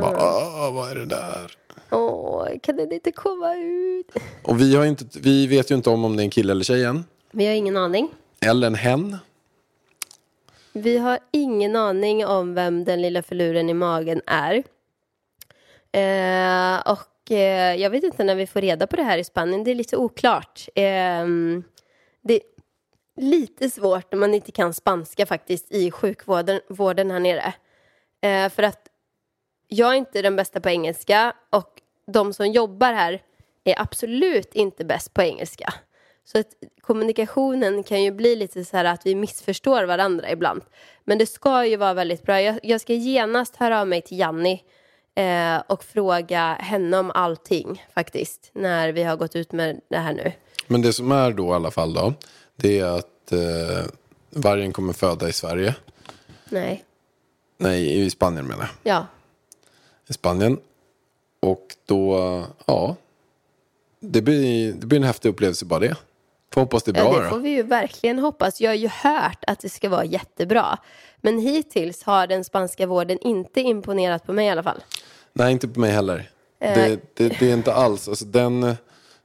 bara, 0.00 0.70
vad 0.70 0.90
är 0.90 0.94
det 0.94 1.06
där? 1.06 1.56
Åh, 1.90 2.48
kan 2.62 2.76
den 2.76 2.92
inte 2.92 3.12
komma 3.12 3.56
ut? 3.56 4.06
Och 4.42 4.60
vi, 4.60 4.76
har 4.76 4.84
inte, 4.84 5.04
vi 5.18 5.46
vet 5.46 5.70
ju 5.70 5.74
inte 5.74 5.90
om 5.90 6.04
om 6.04 6.16
det 6.16 6.22
är 6.22 6.24
en 6.24 6.30
kille 6.30 6.52
eller 6.52 6.64
tjej 6.64 6.84
än. 6.84 7.04
Vi 7.30 7.46
har 7.46 7.54
ingen 7.54 7.76
aning. 7.76 8.08
Eller 8.40 8.66
en 8.66 8.74
hen. 8.74 9.16
Vi 10.72 10.98
har 10.98 11.18
ingen 11.30 11.76
aning 11.76 12.26
om 12.26 12.54
vem 12.54 12.84
den 12.84 13.02
lilla 13.02 13.22
förluren 13.22 13.70
i 13.70 13.74
magen 13.74 14.20
är. 14.26 14.54
Eh, 15.92 16.92
och 16.92 17.30
eh, 17.30 17.74
jag 17.76 17.90
vet 17.90 18.04
inte 18.04 18.24
när 18.24 18.34
vi 18.34 18.46
får 18.46 18.60
reda 18.60 18.86
på 18.86 18.96
det 18.96 19.02
här 19.02 19.18
i 19.18 19.24
Spanien. 19.24 19.64
Det 19.64 19.70
är 19.70 19.74
lite 19.74 19.96
oklart. 19.96 20.68
Eh, 20.74 21.26
det 22.22 22.34
är 22.34 22.42
lite 23.16 23.70
svårt 23.70 24.12
när 24.12 24.18
man 24.18 24.34
inte 24.34 24.52
kan 24.52 24.74
spanska 24.74 25.26
faktiskt 25.26 25.72
i 25.72 25.90
sjukvården 25.90 26.60
vården 26.68 27.10
här 27.10 27.20
nere. 27.20 27.54
Eh, 28.20 28.48
för 28.48 28.62
att 28.62 28.88
jag 29.68 29.90
är 29.92 29.94
inte 29.94 30.22
den 30.22 30.36
bästa 30.36 30.60
på 30.60 30.68
engelska 30.68 31.32
och 31.50 31.82
de 32.06 32.32
som 32.32 32.46
jobbar 32.46 32.92
här 32.92 33.22
är 33.64 33.80
absolut 33.80 34.54
inte 34.54 34.84
bäst 34.84 35.14
på 35.14 35.22
engelska. 35.22 35.74
Så 36.24 36.38
att 36.38 36.46
kommunikationen 36.80 37.82
kan 37.82 38.02
ju 38.02 38.10
bli 38.10 38.36
lite 38.36 38.64
så 38.64 38.76
här 38.76 38.84
att 38.84 39.06
vi 39.06 39.14
missförstår 39.14 39.84
varandra 39.84 40.30
ibland. 40.30 40.62
Men 41.04 41.18
det 41.18 41.26
ska 41.26 41.66
ju 41.66 41.76
vara 41.76 41.94
väldigt 41.94 42.22
bra. 42.22 42.40
Jag, 42.40 42.60
jag 42.62 42.80
ska 42.80 42.92
genast 42.92 43.56
höra 43.56 43.80
av 43.80 43.88
mig 43.88 44.02
till 44.02 44.18
Janni 44.18 44.64
eh, 45.20 45.62
och 45.66 45.84
fråga 45.84 46.54
henne 46.60 46.98
om 46.98 47.10
allting 47.14 47.84
faktiskt. 47.94 48.50
När 48.52 48.92
vi 48.92 49.02
har 49.02 49.16
gått 49.16 49.36
ut 49.36 49.52
med 49.52 49.80
det 49.88 49.98
här 49.98 50.12
nu. 50.14 50.32
Men 50.66 50.82
det 50.82 50.92
som 50.92 51.12
är 51.12 51.32
då 51.32 51.46
i 51.48 51.52
alla 51.52 51.70
fall 51.70 51.92
då. 51.94 52.14
Det 52.56 52.78
är 52.78 52.98
att 52.98 53.32
eh, 53.32 53.84
vargen 54.30 54.72
kommer 54.72 54.92
föda 54.92 55.28
i 55.28 55.32
Sverige. 55.32 55.74
Nej, 56.48 56.84
Nej, 57.58 58.00
i 58.00 58.10
Spanien 58.10 58.46
menar 58.46 58.70
jag. 58.82 58.94
ja. 58.94 59.06
I 60.08 60.12
Spanien. 60.12 60.58
Och 61.40 61.76
då, 61.86 62.44
ja. 62.66 62.96
Det 64.00 64.22
blir, 64.22 64.72
det 64.72 64.86
blir 64.86 64.98
en 64.98 65.04
häftig 65.04 65.28
upplevelse 65.28 65.64
bara 65.64 65.80
det. 65.80 65.96
Får 66.52 66.60
hoppas 66.60 66.82
det 66.82 66.90
är 66.90 66.92
bra 66.92 67.14
ja, 67.14 67.22
det 67.22 67.28
får 67.28 67.36
då. 67.36 67.42
vi 67.42 67.50
ju 67.50 67.62
verkligen 67.62 68.18
hoppas. 68.18 68.60
Jag 68.60 68.70
har 68.70 68.74
ju 68.74 68.88
hört 68.88 69.44
att 69.46 69.58
det 69.60 69.68
ska 69.68 69.88
vara 69.88 70.04
jättebra. 70.04 70.78
Men 71.16 71.38
hittills 71.38 72.02
har 72.02 72.26
den 72.26 72.44
spanska 72.44 72.86
vården 72.86 73.18
inte 73.20 73.60
imponerat 73.60 74.26
på 74.26 74.32
mig 74.32 74.46
i 74.46 74.50
alla 74.50 74.62
fall. 74.62 74.82
Nej, 75.32 75.52
inte 75.52 75.68
på 75.68 75.80
mig 75.80 75.90
heller. 75.90 76.30
Det, 76.58 77.00
det, 77.14 77.28
det 77.28 77.50
är 77.50 77.54
inte 77.54 77.74
alls, 77.74 78.08
alltså 78.08 78.24
den 78.24 78.62
eh, 78.62 78.74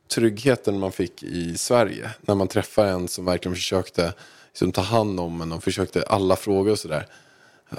tryggheten 0.07 0.79
man 0.79 0.91
fick 0.91 1.23
i 1.23 1.57
Sverige. 1.57 2.09
När 2.21 2.35
man 2.35 2.47
träffar 2.47 2.85
en 2.85 3.07
som 3.07 3.25
verkligen 3.25 3.55
försökte 3.55 4.13
liksom, 4.47 4.71
ta 4.71 4.81
hand 4.81 5.19
om 5.19 5.41
en 5.41 5.51
och 5.51 5.63
försökte 5.63 6.03
alla 6.03 6.35
frågor 6.35 6.71
och 6.71 6.79
sådär. 6.79 7.07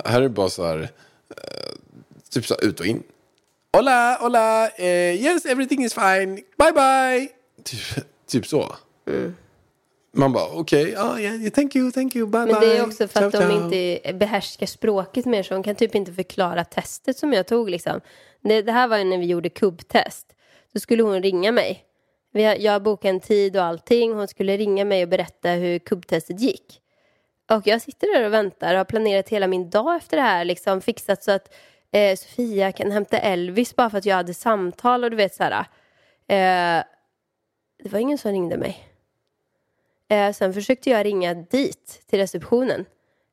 Här 0.05 0.17
är 0.17 0.23
det 0.23 0.29
bara 0.29 0.49
så 0.49 0.67
här, 0.67 0.79
eh, 1.31 1.77
typ 2.31 2.47
så 2.47 2.55
här 2.55 2.69
ut 2.69 2.81
och 2.81 2.87
in. 2.87 3.03
Hola, 3.73 4.19
hola, 4.21 4.69
eh, 4.69 5.15
yes 5.23 5.47
everything 5.47 5.85
is 5.85 5.95
fine, 5.95 6.35
bye 6.35 6.73
bye. 6.73 7.29
Typ, 7.65 8.05
typ 8.27 8.47
så. 8.47 8.77
Man 10.17 10.33
bara 10.33 10.49
okej, 10.53 10.91
ja, 10.91 11.21
yeah, 11.21 11.51
thank 11.51 11.77
you, 11.77 11.93
thank 11.93 12.17
you, 12.17 12.27
bye 12.27 12.41
Men 12.41 12.61
bye. 12.61 12.69
det 12.69 12.77
är 12.77 12.87
också 12.87 13.09
för 13.09 13.25
att 13.25 13.31
Ciao, 13.33 13.43
de 13.43 13.49
ciao. 13.49 13.65
inte 13.65 14.13
behärskar 14.13 14.67
språket 14.67 15.25
mer 15.25 15.43
så 15.43 15.55
de 15.55 15.63
kan 15.63 15.75
typ 15.75 15.95
inte 15.95 16.13
förklara 16.13 16.65
testet 16.65 17.19
som 17.19 17.33
jag 17.33 17.47
tog 17.47 17.71
liksom. 17.71 18.01
Det, 18.43 18.63
det 18.63 18.73
här 18.73 18.89
var 18.89 18.99
ju 18.99 19.05
när 19.05 19.19
vi 19.19 19.27
gjorde 19.27 19.49
kubbtest. 19.49 20.27
Då 20.73 20.81
skulle 20.81 21.03
hon 21.03 21.23
ringa 21.23 21.53
mig. 21.53 21.85
Jag 22.59 22.83
bokade 22.83 23.15
en 23.15 23.21
tid 23.21 23.57
och 23.57 23.65
allting. 23.65 24.13
Hon 24.15 24.29
skulle 24.29 24.57
ringa 24.57 24.85
mig 24.85 25.03
och 25.03 25.09
berätta 25.09 25.51
hur 25.51 25.79
kubbtestet 25.79 26.41
gick. 26.41 26.81
Och 27.51 27.67
jag 27.67 27.83
sitter 27.83 28.15
där 28.19 28.27
och 28.27 28.33
väntar 28.33 28.75
och 28.75 28.79
har 28.79 28.85
planerat 28.85 29.29
hela 29.29 29.47
min 29.47 29.71
dag 29.71 29.97
efter 29.97 30.17
det 30.17 30.23
här. 30.23 30.45
Liksom 30.45 30.81
fixat 30.81 31.23
så 31.23 31.31
att 31.33 31.55
eh, 31.93 32.17
Sofia 32.17 32.73
kan 32.73 32.91
hämta 32.91 33.19
Elvis 33.19 33.77
bara 33.77 33.91
för 33.91 33.99
att 33.99 34.07
jag 34.07 34.17
hade 34.17 34.35
samtal 34.35 35.05
och 35.05 35.11
du 35.11 35.17
vet 35.17 35.35
så 35.35 35.43
här. 35.45 35.61
Eh, 36.29 36.85
det 37.83 37.93
var 37.93 37.99
ingen 37.99 38.19
som 38.19 38.33
ringde 38.33 38.57
mig. 38.57 38.86
Eh, 40.09 40.33
sen 40.33 40.55
försökte 40.55 40.91
jag 40.91 41.07
ringa 41.07 41.35
dit 41.35 42.03
till 42.07 42.19
receptionen. 42.19 42.85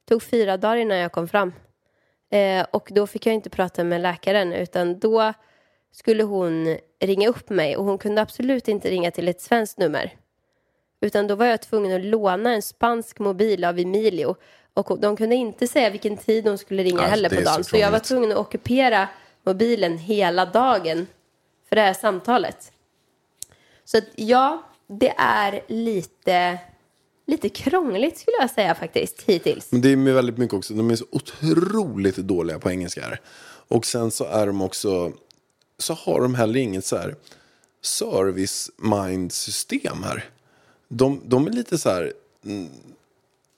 Det 0.06 0.10
tog 0.10 0.24
fyra 0.24 0.58
dagar 0.58 0.77
innan 0.77 0.98
jag 0.98 1.12
kom 1.12 1.27
fram. 1.27 1.53
Eh, 2.30 2.65
och 2.72 2.89
då 2.92 3.08
fick 3.08 3.25
jag 3.25 3.36
inte 3.36 3.50
prata 3.50 3.84
med 3.84 4.01
läkaren 4.01 4.53
utan 4.53 5.00
då 5.00 5.34
skulle 5.92 6.24
hon 6.24 6.77
ringa 7.00 7.30
upp 7.30 7.50
mig 7.50 7.77
och 7.77 7.86
hon 7.86 7.98
kunde 7.98 8.22
absolut 8.22 8.68
inte 8.68 8.89
ringa 8.89 9.12
till 9.12 9.27
ett 9.27 9.42
svenskt 9.42 9.77
nummer. 9.77 10.18
Utan 11.01 11.27
då 11.27 11.36
var 11.36 11.46
jag 11.46 11.62
tvungen 11.62 11.96
att 11.96 12.06
låna 12.06 12.53
en 12.53 12.62
spansk 12.62 13.20
mobil 13.20 13.65
av 13.65 13.80
Emilio. 13.80 14.36
Och 14.74 15.00
de 15.00 15.18
kunde 15.18 15.36
inte 15.36 15.68
säga 15.68 15.89
vilken 15.89 16.18
tid 16.18 16.44
de 16.44 16.58
skulle 16.58 16.84
ringa 16.84 17.01
Ja, 17.01 17.08
heller 17.08 17.30
på 17.30 17.36
är 17.36 17.39
så 17.39 17.46
dagen. 17.46 17.63
Så 17.63 17.77
jag 17.77 17.92
var 17.92 18.00
tvungen 18.00 18.32
att 18.32 18.38
ockupera 18.38 19.08
mobilen 19.44 19.98
hela 19.98 20.46
dagen 20.46 21.08
för 21.70 21.75
det 21.75 21.82
här 21.82 21.94
samtalet. 21.94 22.72
Så 23.86 23.98
att 23.98 24.03
ja, 24.15 24.63
det 25.00 25.14
är 25.18 25.62
lite, 25.68 26.60
lite 27.28 27.50
krångligt 27.50 28.18
skulle 28.18 28.38
jag 28.40 28.50
säga 28.50 28.76
faktiskt 28.76 29.22
hittills. 29.22 29.72
Men 29.72 29.82
det 29.82 29.92
är 29.92 29.96
med 29.96 30.14
väldigt 30.14 30.38
mycket 30.38 30.54
också, 30.54 30.74
de 30.74 30.92
är 30.92 30.96
så 30.96 31.06
otroligt 31.12 32.16
dåliga 32.16 32.60
på 32.60 32.72
engelska 32.72 33.02
här. 33.02 33.20
Och 33.68 33.86
sen 33.86 34.12
så 34.12 34.26
är 34.26 34.48
de 34.48 34.62
också, 34.62 35.12
så 35.78 35.94
har 35.94 36.22
de 36.22 36.36
heller 36.36 36.60
inget 36.60 36.86
så 36.86 36.98
här 36.98 37.16
service 37.82 38.72
mind 38.78 39.32
system 39.32 40.04
här. 40.04 40.30
De, 40.88 41.22
de 41.26 41.48
är 41.48 41.52
lite 41.52 41.78
så 41.78 41.90
här, 41.90 42.14
mm, 42.46 42.70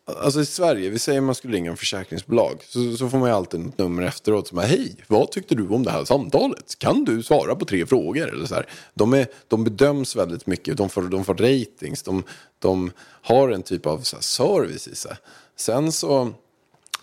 alltså 0.06 0.42
i 0.42 0.46
Sverige, 0.46 0.90
vi 0.90 1.00
säger 1.00 1.22
man 1.22 1.36
skulle 1.36 1.58
ringa 1.58 1.72
en 1.72 1.78
försäkringsbolag. 1.78 2.64
Så, 2.68 2.98
så 2.98 3.10
får 3.10 3.18
man 3.18 3.30
ju 3.30 3.36
alltid 3.36 3.68
ett 3.68 3.78
nummer 3.78 4.04
efteråt 4.04 4.48
som 4.48 4.58
är, 4.58 4.68
hej, 4.68 4.96
vad 5.08 5.32
tyckte 5.32 5.56
du 5.56 5.68
om 5.68 5.84
det 5.84 5.92
här 5.92 6.06
samtalet? 6.06 6.80
Kan 6.80 7.04
du 7.04 7.24
svara 7.24 7.56
på 7.56 7.66
tre 7.66 7.86
frågor? 7.86 8.34
Eller 8.34 8.46
så 8.46 8.56
här. 8.56 8.66
De, 8.94 9.14
är, 9.14 9.28
de 9.48 9.64
bedöms 9.64 10.16
väldigt 10.16 10.48
mycket, 10.48 10.78
de 10.78 10.90
får, 10.90 11.02
de 11.02 11.26
får 11.26 11.34
ratings, 11.36 12.04
de, 12.04 12.24
de 12.60 12.92
har 13.22 13.50
en 13.50 13.64
typ 13.64 13.86
av 13.86 14.00
så 14.00 14.16
här, 14.16 14.24
service 14.24 14.88
i 14.88 14.96
sig. 14.96 15.16
Sen 15.58 15.92
så, 15.92 16.34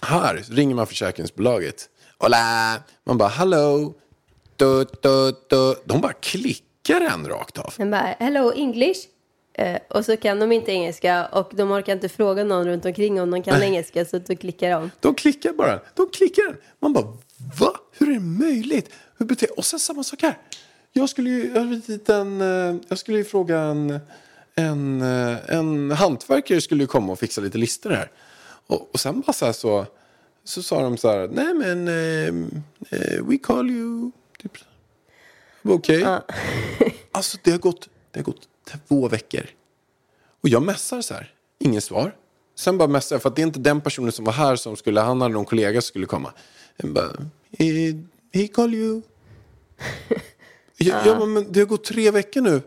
här 0.00 0.44
ringer 0.50 0.74
man 0.74 0.86
försäkringsbolaget. 0.86 1.88
Hola! 2.18 2.76
Man 3.04 3.18
bara, 3.18 3.28
hello! 3.28 3.94
Du, 4.56 4.86
du, 5.02 5.32
du. 5.48 5.74
De 5.84 6.00
bara 6.00 6.12
klickar 6.12 7.00
en 7.00 7.28
rakt 7.28 7.58
av. 7.58 7.74
Men 7.78 7.90
bara, 7.90 8.16
hello 8.18 8.52
English. 8.52 8.98
Eh, 9.54 9.78
och 9.88 10.04
så 10.04 10.16
kan 10.16 10.38
de 10.38 10.52
inte 10.52 10.72
engelska 10.72 11.26
och 11.26 11.52
de 11.54 11.72
orkar 11.72 11.92
inte 11.92 12.08
fråga 12.08 12.44
någon 12.44 12.66
runt 12.66 12.84
omkring 12.84 13.20
om 13.20 13.30
de 13.30 13.42
kan 13.42 13.62
engelska 13.62 14.04
så 14.04 14.18
då 14.18 14.36
klickar 14.36 14.70
de. 14.70 14.90
De 15.00 15.14
klickar 15.14 15.52
bara. 15.52 15.80
De 15.94 16.08
klickar. 16.12 16.56
Man 16.80 16.92
bara, 16.92 17.04
va? 17.60 17.72
Hur 17.98 18.08
är 18.08 18.12
det 18.12 18.20
möjligt? 18.20 18.90
Hur 19.18 19.26
beter... 19.26 19.58
Och 19.58 19.64
sen 19.64 19.80
samma 19.80 20.04
sak 20.04 20.22
här. 20.22 20.38
Jag 20.92 21.08
skulle 21.08 21.30
ju, 21.30 21.52
jag 21.54 22.16
en, 22.16 22.40
eh, 22.40 22.76
jag 22.88 22.98
skulle 22.98 23.18
ju 23.18 23.24
fråga 23.24 23.60
en, 23.60 24.00
en, 24.54 25.02
eh, 25.02 25.36
en 25.48 25.90
hantverkare 25.90 26.60
skulle 26.60 26.82
ju 26.82 26.86
komma 26.86 27.12
och 27.12 27.18
fixa 27.18 27.40
lite 27.40 27.58
listor 27.58 27.90
här. 27.90 28.10
Och, 28.66 28.88
och 28.92 29.00
sen 29.00 29.20
bara 29.20 29.32
så 29.32 29.46
här 29.46 29.52
så, 29.52 29.86
så 30.44 30.62
sa 30.62 30.82
de 30.82 30.96
så 30.96 31.08
här, 31.08 31.28
nej 31.28 31.54
men, 31.54 31.88
eh, 31.88 32.26
eh, 32.90 33.24
we 33.24 33.38
call 33.38 33.70
you, 33.70 34.10
typ. 34.42 34.52
Okej. 35.62 36.06
alltså 37.12 37.38
det 37.42 37.50
har, 37.50 37.58
gått, 37.58 37.88
det 38.10 38.18
har 38.18 38.24
gått 38.24 38.48
två 38.88 39.08
veckor. 39.08 39.46
Och 40.42 40.48
jag 40.48 40.62
messar 40.62 41.00
så 41.00 41.14
här, 41.14 41.32
inget 41.58 41.84
svar. 41.84 42.14
Sen 42.54 42.78
bara 42.78 42.88
messar 42.88 43.16
jag, 43.16 43.22
för 43.22 43.28
att 43.28 43.36
det 43.36 43.42
är 43.42 43.46
inte 43.46 43.60
den 43.60 43.80
personen 43.80 44.12
som 44.12 44.24
var 44.24 44.32
här 44.32 44.56
som 44.56 44.76
skulle, 44.76 45.00
han 45.00 45.20
hade 45.20 45.34
någon 45.34 45.44
kollega 45.44 45.80
som 45.80 45.86
skulle 45.86 46.06
komma. 46.06 46.32
Jag 46.76 46.90
bara, 46.92 47.10
he, 47.58 47.92
he 48.32 48.46
call 48.48 48.74
you. 48.74 49.02
jag, 50.76 51.06
jag 51.06 51.16
bara, 51.18 51.26
men 51.26 51.52
det 51.52 51.60
har 51.60 51.66
gått 51.66 51.84
tre 51.84 52.10
veckor 52.10 52.40
nu. 52.40 52.62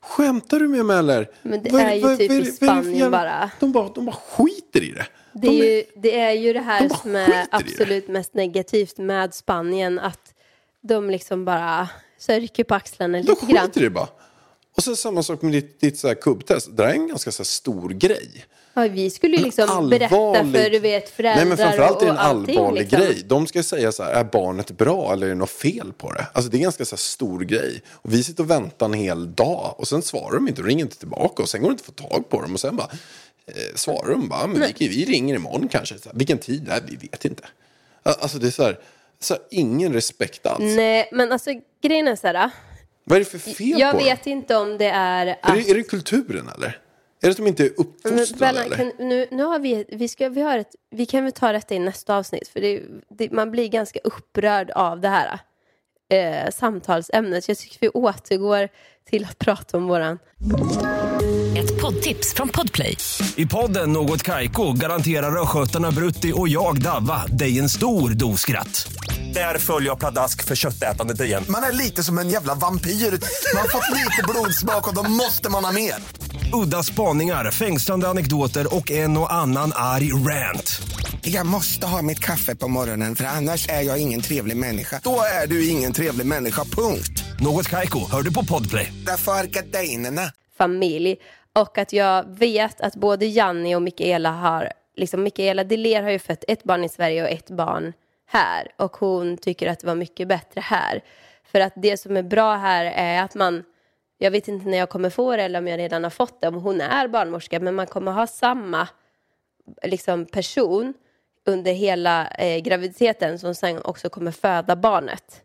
Skämtar 0.00 0.58
du 0.60 0.68
med 0.68 0.86
mig 0.86 0.98
eller? 0.98 1.30
Men 1.42 1.62
det 1.62 1.70
Vad 1.70 1.80
är 1.80 1.94
ju 1.94 2.00
vad- 2.02 2.18
typ 2.18 2.30
vad 2.30 2.40
i 2.40 2.44
Spanien 2.44 3.10
bara. 3.10 3.50
De 3.60 3.72
bara. 3.72 3.88
De 3.88 4.04
bara 4.04 4.16
skiter 4.16 4.82
i 4.82 4.90
det. 4.92 5.06
Det 5.32 5.48
är, 5.48 5.50
de 5.50 5.66
ju, 5.76 5.84
det 5.96 6.20
är 6.20 6.32
ju 6.32 6.52
det 6.52 6.60
här 6.60 6.88
de 6.88 6.94
som 6.94 7.16
är 7.16 7.46
absolut 7.50 8.08
mest 8.08 8.34
negativt 8.34 8.98
med 8.98 9.34
Spanien. 9.34 9.98
Att 9.98 10.34
de 10.80 11.10
liksom 11.10 11.44
bara 11.44 11.88
så 12.18 12.32
rycker 12.32 12.64
på 12.64 12.74
axlarna 12.74 13.18
de 13.18 13.24
lite 13.24 13.46
grann. 13.46 13.66
skiter 13.66 13.80
i 13.80 13.84
det 13.84 13.90
bara. 13.90 14.08
Och 14.78 14.84
så 14.84 14.96
samma 14.96 15.22
sak 15.22 15.42
med 15.42 15.52
ditt, 15.52 15.80
ditt 15.80 15.98
så 15.98 16.08
här 16.08 16.14
kubbtest. 16.14 16.66
Det 16.66 16.82
där 16.82 16.88
är 16.88 16.92
en 16.92 17.08
ganska 17.08 17.32
så 17.32 17.42
här 17.42 17.44
stor 17.44 17.88
grej. 17.90 18.44
Ja, 18.74 18.88
vi 18.88 19.10
skulle 19.10 19.36
ju 19.36 19.44
liksom 19.44 19.70
allvarlig- 19.70 19.98
berätta 19.98 20.52
för 20.52 20.70
du 20.70 20.78
vet, 20.78 21.08
föräldrar 21.08 21.36
Nej 21.36 21.44
men 21.44 21.56
framförallt 21.56 22.02
är 22.02 22.06
det 22.06 22.12
en 22.12 22.18
allvarlig 22.18 22.80
liksom. 22.80 22.98
grej. 23.00 23.22
De 23.26 23.46
ska 23.46 23.62
säga 23.62 23.92
så 23.92 24.02
här, 24.02 24.12
är 24.12 24.24
barnet 24.24 24.70
bra 24.70 25.12
eller 25.12 25.26
är 25.26 25.30
det 25.30 25.36
något 25.36 25.50
fel 25.50 25.92
på 25.92 26.12
det? 26.12 26.26
Alltså 26.32 26.50
det 26.50 26.54
är 26.56 26.58
en 26.58 26.62
ganska 26.62 26.84
så 26.84 26.94
här, 26.94 26.98
stor 26.98 27.40
grej. 27.40 27.82
Och 27.88 28.12
vi 28.12 28.24
sitter 28.24 28.42
och 28.42 28.50
väntar 28.50 28.86
en 28.86 28.92
hel 28.92 29.34
dag 29.34 29.74
och 29.78 29.88
sen 29.88 30.02
svarar 30.02 30.34
de 30.34 30.48
inte 30.48 30.60
och 30.62 30.68
ringer 30.68 30.84
inte 30.84 30.98
tillbaka 30.98 31.42
och 31.42 31.48
sen 31.48 31.62
går 31.62 31.68
det 31.68 31.72
inte 31.72 31.82
att 31.88 32.00
få 32.00 32.08
tag 32.08 32.28
på 32.28 32.42
dem 32.42 32.54
och 32.54 32.60
sen 32.60 32.76
bara 32.76 32.90
eh, 33.46 33.74
svarar 33.74 34.10
de 34.10 34.28
bara, 34.28 34.46
men 34.46 34.72
vi, 34.78 34.88
vi 34.88 35.04
ringer 35.04 35.34
imorgon 35.34 35.68
kanske. 35.68 35.94
Här, 36.04 36.12
Vilken 36.14 36.38
tid? 36.38 36.64
Nej, 36.68 36.80
vi 36.86 36.96
vet 36.96 37.24
inte. 37.24 37.44
Alltså 38.02 38.38
det 38.38 38.46
är 38.46 38.50
så 38.50 38.62
här, 38.62 38.78
så 39.20 39.34
här 39.34 39.42
ingen 39.50 39.92
respekt 39.92 40.46
alls. 40.46 40.76
Nej, 40.76 41.08
men 41.12 41.32
alltså 41.32 41.50
grejen 41.82 42.08
är 42.08 42.16
så 42.16 42.26
här. 42.26 42.50
Vad 43.08 43.16
är 43.16 43.20
det 43.20 43.30
för 43.30 43.38
fel 43.38 43.80
Jag 43.80 43.92
på 43.92 43.98
vet 43.98 44.26
inte 44.26 44.56
om 44.56 44.78
det 44.78 44.88
är 44.88 45.26
dem? 45.26 45.34
att... 45.42 45.50
Är 45.50 45.56
det, 45.56 45.70
är 45.70 45.74
det 45.74 45.82
kulturen 45.82 46.48
eller? 46.56 46.68
Är 47.20 47.26
det 47.26 47.30
att 47.30 47.36
de 47.36 47.46
inte 47.46 47.64
är 47.64 47.70
uppfostrade 47.76 48.38
Bella, 48.38 48.64
eller? 48.64 48.76
kan, 48.76 48.92
nu, 49.08 49.26
nu 49.30 49.42
har 49.42 49.58
vi, 49.58 49.84
vi, 49.88 50.08
ska, 50.08 50.28
vi, 50.28 50.40
har 50.40 50.58
ett, 50.58 50.74
vi 50.90 51.06
kan 51.06 51.24
väl 51.24 51.32
ta 51.32 51.52
detta 51.52 51.74
i 51.74 51.78
nästa 51.78 52.16
avsnitt 52.16 52.48
för 52.48 52.60
det, 52.60 52.82
det, 53.18 53.32
man 53.32 53.50
blir 53.50 53.68
ganska 53.68 53.98
upprörd 54.04 54.70
av 54.70 55.00
det 55.00 55.08
här 55.08 55.38
eh, 56.12 56.50
samtalsämnet. 56.50 57.44
Så 57.44 57.50
jag 57.50 57.58
tycker 57.58 57.78
vi 57.80 57.88
återgår 57.88 58.68
till 59.10 59.24
att 59.24 59.38
prata 59.38 59.76
om 59.76 59.86
våran... 59.86 60.18
Ett 61.58 61.80
poddtips 61.80 62.34
från 62.34 62.48
Podplay. 62.48 62.96
I 63.36 63.46
podden 63.46 63.92
Något 63.92 64.22
Kaiko 64.22 64.72
garanterar 64.72 65.42
östgötarna 65.42 65.90
Brutti 65.90 66.32
och 66.34 66.48
jag, 66.48 66.82
Davva, 66.82 67.26
dig 67.26 67.58
en 67.58 67.68
stor 67.68 68.10
dos 68.10 68.40
skratt. 68.40 68.88
Där 69.34 69.58
följer 69.58 69.90
jag 69.90 69.98
pladask 69.98 70.44
för 70.44 70.54
köttätandet 70.56 71.20
igen. 71.20 71.44
Man 71.48 71.62
är 71.62 71.72
lite 71.72 72.02
som 72.02 72.18
en 72.18 72.28
jävla 72.28 72.54
vampyr. 72.54 72.90
Man 72.90 73.62
har 73.62 73.68
fått 73.68 73.96
lite 73.96 74.22
blodsmak 74.28 74.88
och 74.88 74.94
då 74.94 75.10
måste 75.10 75.50
man 75.50 75.64
ha 75.64 75.72
mer. 75.72 75.94
Udda 76.52 76.82
spaningar, 76.82 77.50
fängslande 77.50 78.08
anekdoter 78.08 78.74
och 78.76 78.90
en 78.90 79.16
och 79.16 79.32
annan 79.32 79.72
arg 79.74 80.12
rant. 80.12 80.80
Jag 81.22 81.46
måste 81.46 81.86
ha 81.86 82.02
mitt 82.02 82.18
kaffe 82.20 82.56
på 82.56 82.68
morgonen 82.68 83.16
för 83.16 83.24
annars 83.24 83.68
är 83.68 83.82
jag 83.82 83.98
ingen 83.98 84.20
trevlig 84.20 84.56
människa. 84.56 85.00
Då 85.04 85.20
är 85.42 85.46
du 85.46 85.68
ingen 85.68 85.92
trevlig 85.92 86.26
människa, 86.26 86.64
punkt. 86.64 87.24
Något 87.40 87.68
Kaiko, 87.68 88.10
hör 88.10 88.22
du 88.22 88.32
på 88.32 88.44
Podplay. 88.44 88.92
Därför 89.06 89.32
är 89.32 89.44
gardinerna. 89.44 90.32
familj. 90.58 91.16
Och 91.52 91.78
att 91.78 91.92
jag 91.92 92.38
vet 92.38 92.80
att 92.80 92.96
både 92.96 93.26
Janni 93.26 93.74
och 93.74 93.82
Mikaela 93.82 94.30
har, 94.30 94.72
liksom 94.96 95.22
Mikaela 95.22 95.64
Deler 95.64 96.02
har 96.02 96.10
ju 96.10 96.18
fött 96.18 96.44
ett 96.48 96.64
barn 96.64 96.84
i 96.84 96.88
Sverige 96.88 97.22
och 97.22 97.28
ett 97.28 97.50
barn 97.50 97.92
här. 98.28 98.68
Och 98.76 98.96
hon 98.96 99.36
tycker 99.36 99.66
att 99.70 99.80
det 99.80 99.86
var 99.86 99.94
mycket 99.94 100.28
bättre 100.28 100.60
här. 100.60 101.02
För 101.44 101.60
att 101.60 101.72
det 101.76 101.96
som 101.96 102.16
är 102.16 102.22
bra 102.22 102.54
här 102.56 102.84
är 102.84 103.22
att 103.22 103.34
man, 103.34 103.64
jag 104.18 104.30
vet 104.30 104.48
inte 104.48 104.68
när 104.68 104.78
jag 104.78 104.88
kommer 104.88 105.10
få 105.10 105.36
det 105.36 105.42
eller 105.42 105.58
om 105.58 105.68
jag 105.68 105.78
redan 105.78 106.02
har 106.04 106.10
fått 106.10 106.40
det, 106.40 106.48
om 106.48 106.54
hon 106.54 106.80
är 106.80 107.08
barnmorska, 107.08 107.60
men 107.60 107.74
man 107.74 107.86
kommer 107.86 108.12
ha 108.12 108.26
samma 108.26 108.88
liksom, 109.82 110.26
person 110.26 110.94
under 111.46 111.72
hela 111.72 112.26
eh, 112.28 112.58
graviditeten 112.62 113.38
som 113.38 113.54
sen 113.54 113.82
också 113.82 114.08
kommer 114.10 114.30
föda 114.30 114.76
barnet. 114.76 115.42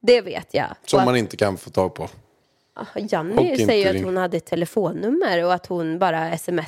Det 0.00 0.20
vet 0.20 0.54
jag. 0.54 0.66
Som 0.86 0.96
Och 0.96 1.00
att- 1.00 1.06
man 1.06 1.16
inte 1.16 1.36
kan 1.36 1.56
få 1.56 1.70
tag 1.70 1.94
på. 1.94 2.08
Ja, 2.76 2.86
Och 2.94 3.00
Janni 3.12 3.50
inte 3.50 3.64
säger 3.66 3.94
att 3.96 4.02
hon 4.04 4.16
hade 4.16 4.36
ett 4.36 4.46
telefonnummer 4.46 5.44
och 5.44 5.54
att 5.54 5.66
hon 5.66 5.98
bara 5.98 6.38
smsade. 6.38 6.66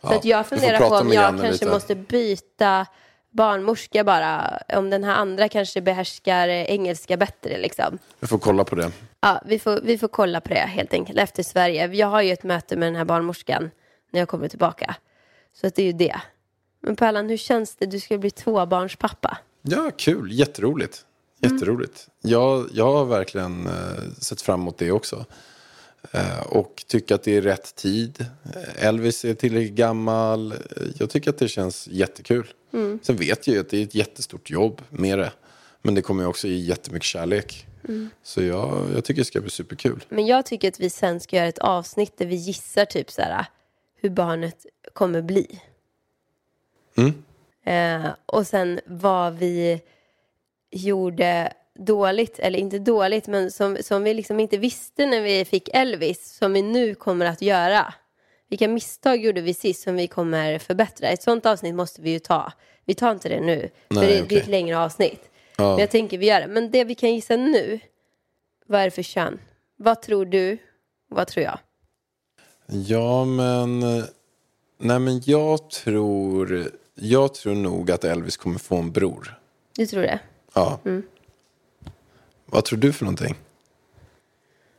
Så 0.00 0.06
Ja, 0.12 0.16
att 0.16 0.24
jag 0.24 0.46
funderar 0.46 0.78
på 0.88 0.94
om 0.94 1.12
jag 1.12 1.28
kanske 1.28 1.50
lite. 1.52 1.66
måste 1.66 1.94
byta 1.94 2.86
barnmorska 3.30 4.04
bara. 4.04 4.62
Om 4.74 4.90
den 4.90 5.04
här 5.04 5.14
andra 5.14 5.48
kanske 5.48 5.80
behärskar 5.80 6.48
engelska 6.48 7.16
bättre 7.16 7.58
liksom. 7.58 7.98
Vi 8.20 8.26
får 8.26 8.38
kolla 8.38 8.64
på 8.64 8.74
det. 8.74 8.92
Ja, 9.20 9.42
vi 9.46 9.58
får, 9.58 9.80
vi 9.82 9.98
får 9.98 10.08
kolla 10.08 10.40
på 10.40 10.48
det 10.48 10.54
helt 10.54 10.92
enkelt 10.92 11.18
efter 11.18 11.42
Sverige. 11.42 11.86
Jag 11.86 12.06
har 12.06 12.22
ju 12.22 12.32
ett 12.32 12.42
möte 12.42 12.76
med 12.76 12.86
den 12.86 12.96
här 12.96 13.04
barnmorskan 13.04 13.70
när 14.10 14.20
jag 14.20 14.28
kommer 14.28 14.48
tillbaka. 14.48 14.96
Så 15.60 15.66
att 15.66 15.74
det 15.74 15.82
är 15.82 15.86
ju 15.86 15.92
det. 15.92 16.20
Men 16.80 16.96
Pärlan, 16.96 17.28
hur 17.28 17.36
känns 17.36 17.76
det? 17.76 17.86
Du 17.86 18.00
ska 18.00 18.18
bli 18.18 18.30
tvåbarnspappa. 18.30 19.38
Ja, 19.62 19.90
kul. 19.96 20.32
Jätteroligt. 20.32 21.04
Jätteroligt. 21.40 22.08
Jag, 22.20 22.68
jag 22.72 22.92
har 22.92 23.04
verkligen 23.04 23.66
eh, 23.66 24.12
sett 24.20 24.42
fram 24.42 24.60
emot 24.60 24.78
det 24.78 24.92
också. 24.92 25.24
Eh, 26.10 26.40
och 26.40 26.84
tycker 26.86 27.14
att 27.14 27.22
det 27.22 27.36
är 27.36 27.42
rätt 27.42 27.74
tid. 27.74 28.26
Elvis 28.76 29.24
är 29.24 29.34
tillräckligt 29.34 29.74
gammal. 29.74 30.54
Jag 30.98 31.10
tycker 31.10 31.30
att 31.30 31.38
det 31.38 31.48
känns 31.48 31.88
jättekul. 31.88 32.46
Sen 33.02 33.16
vet 33.16 33.46
jag 33.46 33.54
ju 33.54 33.60
att 33.60 33.68
det 33.68 33.78
är 33.78 33.82
ett 33.82 33.94
jättestort 33.94 34.50
jobb 34.50 34.82
med 34.90 35.18
det. 35.18 35.32
Men 35.82 35.94
det 35.94 36.02
kommer 36.02 36.26
också 36.26 36.48
ge 36.48 36.56
jättemycket 36.56 37.06
kärlek. 37.06 37.66
Så 38.22 38.42
jag, 38.42 38.86
jag 38.94 39.04
tycker 39.04 39.20
det 39.20 39.24
ska 39.24 39.40
bli 39.40 39.50
superkul. 39.50 40.04
Men 40.08 40.26
jag 40.26 40.46
tycker 40.46 40.68
att 40.68 40.80
vi 40.80 40.90
sen 40.90 41.20
ska 41.20 41.36
göra 41.36 41.48
ett 41.48 41.58
avsnitt 41.58 42.18
där 42.18 42.26
vi 42.26 42.34
gissar 42.34 42.84
typ 42.84 43.10
så 43.10 43.22
här 43.22 43.46
hur 44.00 44.10
barnet 44.10 44.66
kommer 44.92 45.22
bli. 45.22 45.60
Eh, 47.64 48.06
och 48.26 48.46
sen 48.46 48.80
vad 48.86 49.38
vi 49.38 49.80
gjorde 50.70 51.52
dåligt, 51.78 52.38
eller 52.38 52.58
inte 52.58 52.78
dåligt, 52.78 53.26
men 53.26 53.50
som, 53.50 53.76
som 53.80 54.02
vi 54.04 54.14
liksom 54.14 54.40
inte 54.40 54.58
visste 54.58 55.06
när 55.06 55.20
vi 55.20 55.44
fick 55.44 55.68
Elvis, 55.72 56.36
som 56.36 56.52
vi 56.52 56.62
nu 56.62 56.94
kommer 56.94 57.26
att 57.26 57.42
göra. 57.42 57.94
Vilka 58.48 58.68
misstag 58.68 59.24
gjorde 59.24 59.40
vi 59.40 59.54
sist 59.54 59.82
som 59.82 59.96
vi 59.96 60.06
kommer 60.06 60.58
förbättra? 60.58 61.08
Ett 61.08 61.22
sånt 61.22 61.46
avsnitt 61.46 61.74
måste 61.74 62.02
vi 62.02 62.10
ju 62.10 62.18
ta. 62.18 62.52
Vi 62.84 62.94
tar 62.94 63.12
inte 63.12 63.28
det 63.28 63.40
nu, 63.40 63.70
för 63.88 63.94
Nej, 63.94 64.06
det, 64.06 64.12
det 64.12 64.18
är 64.18 64.24
okej. 64.24 64.38
ett 64.38 64.46
längre 64.46 64.78
avsnitt. 64.78 65.30
Ja. 65.56 65.70
Men 65.70 65.78
jag 65.78 65.90
tänker 65.90 66.18
vi 66.18 66.26
gör 66.26 66.40
det. 66.40 66.46
Men 66.46 66.70
det 66.70 66.84
vi 66.84 66.94
kan 66.94 67.14
gissa 67.14 67.36
nu, 67.36 67.80
vad 68.66 68.80
är 68.80 68.84
det 68.84 68.90
för 68.90 69.02
kön? 69.02 69.38
Vad 69.76 70.02
tror 70.02 70.24
du? 70.26 70.58
Vad 71.08 71.28
tror 71.28 71.44
jag? 71.44 71.58
Ja, 72.66 73.24
men... 73.24 73.80
Nej, 74.78 74.98
men 74.98 75.22
jag 75.24 75.70
tror... 75.70 76.70
Jag 76.94 77.34
tror 77.34 77.54
nog 77.54 77.90
att 77.90 78.04
Elvis 78.04 78.36
kommer 78.36 78.58
få 78.58 78.76
en 78.76 78.92
bror. 78.92 79.38
Du 79.76 79.86
tror 79.86 80.02
det? 80.02 80.18
Ja. 80.54 80.78
Vad 82.50 82.64
tror 82.64 82.78
du 82.78 82.92
för 82.92 83.04
någonting? 83.04 83.34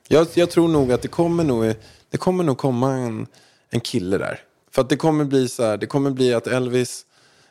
Jag, 0.07 0.27
jag 0.33 0.49
tror 0.49 0.67
nog 0.67 0.91
att 0.91 1.01
det 1.01 1.07
kommer 1.07 1.43
nog, 1.43 1.73
det 2.09 2.17
kommer 2.17 2.43
nog 2.43 2.57
komma 2.57 2.93
en, 2.93 3.27
en 3.69 3.79
kille 3.79 4.17
där. 4.17 4.39
För 4.71 4.81
att 4.81 4.89
det 4.89 4.95
kommer 4.95 5.25
bli 5.25 5.47
så 5.47 5.63
här, 5.63 5.77
det 5.77 5.85
kommer 5.85 6.11
bli 6.11 6.33
att 6.33 6.47
Elvis, 6.47 7.05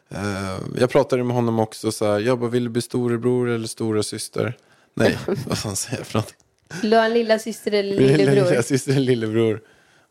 eh, 0.08 0.58
jag 0.78 0.90
pratade 0.90 1.24
med 1.24 1.36
honom 1.36 1.58
också 1.58 1.92
så 1.92 2.04
här, 2.04 2.20
jag 2.20 2.38
bara, 2.38 2.50
vill 2.50 2.64
du 2.64 2.70
bli 2.70 2.82
storebror 2.82 3.48
eller 3.48 3.66
stora 3.66 4.02
syster? 4.02 4.56
Nej, 4.94 5.18
vad 5.46 5.58
fan 5.58 5.76
säger 5.76 6.04
för 6.04 6.18
något? 6.18 6.34
Vill 6.82 6.90
du 6.90 6.96
ha 6.96 7.04
en 7.04 7.12
lilla 7.12 7.38
syster 7.38 7.72
eller 7.72 7.96
lillebror? 7.96 8.50
Lilla 8.50 8.62
syster 8.62 8.92
eller 8.92 9.00
lillebror. 9.00 9.60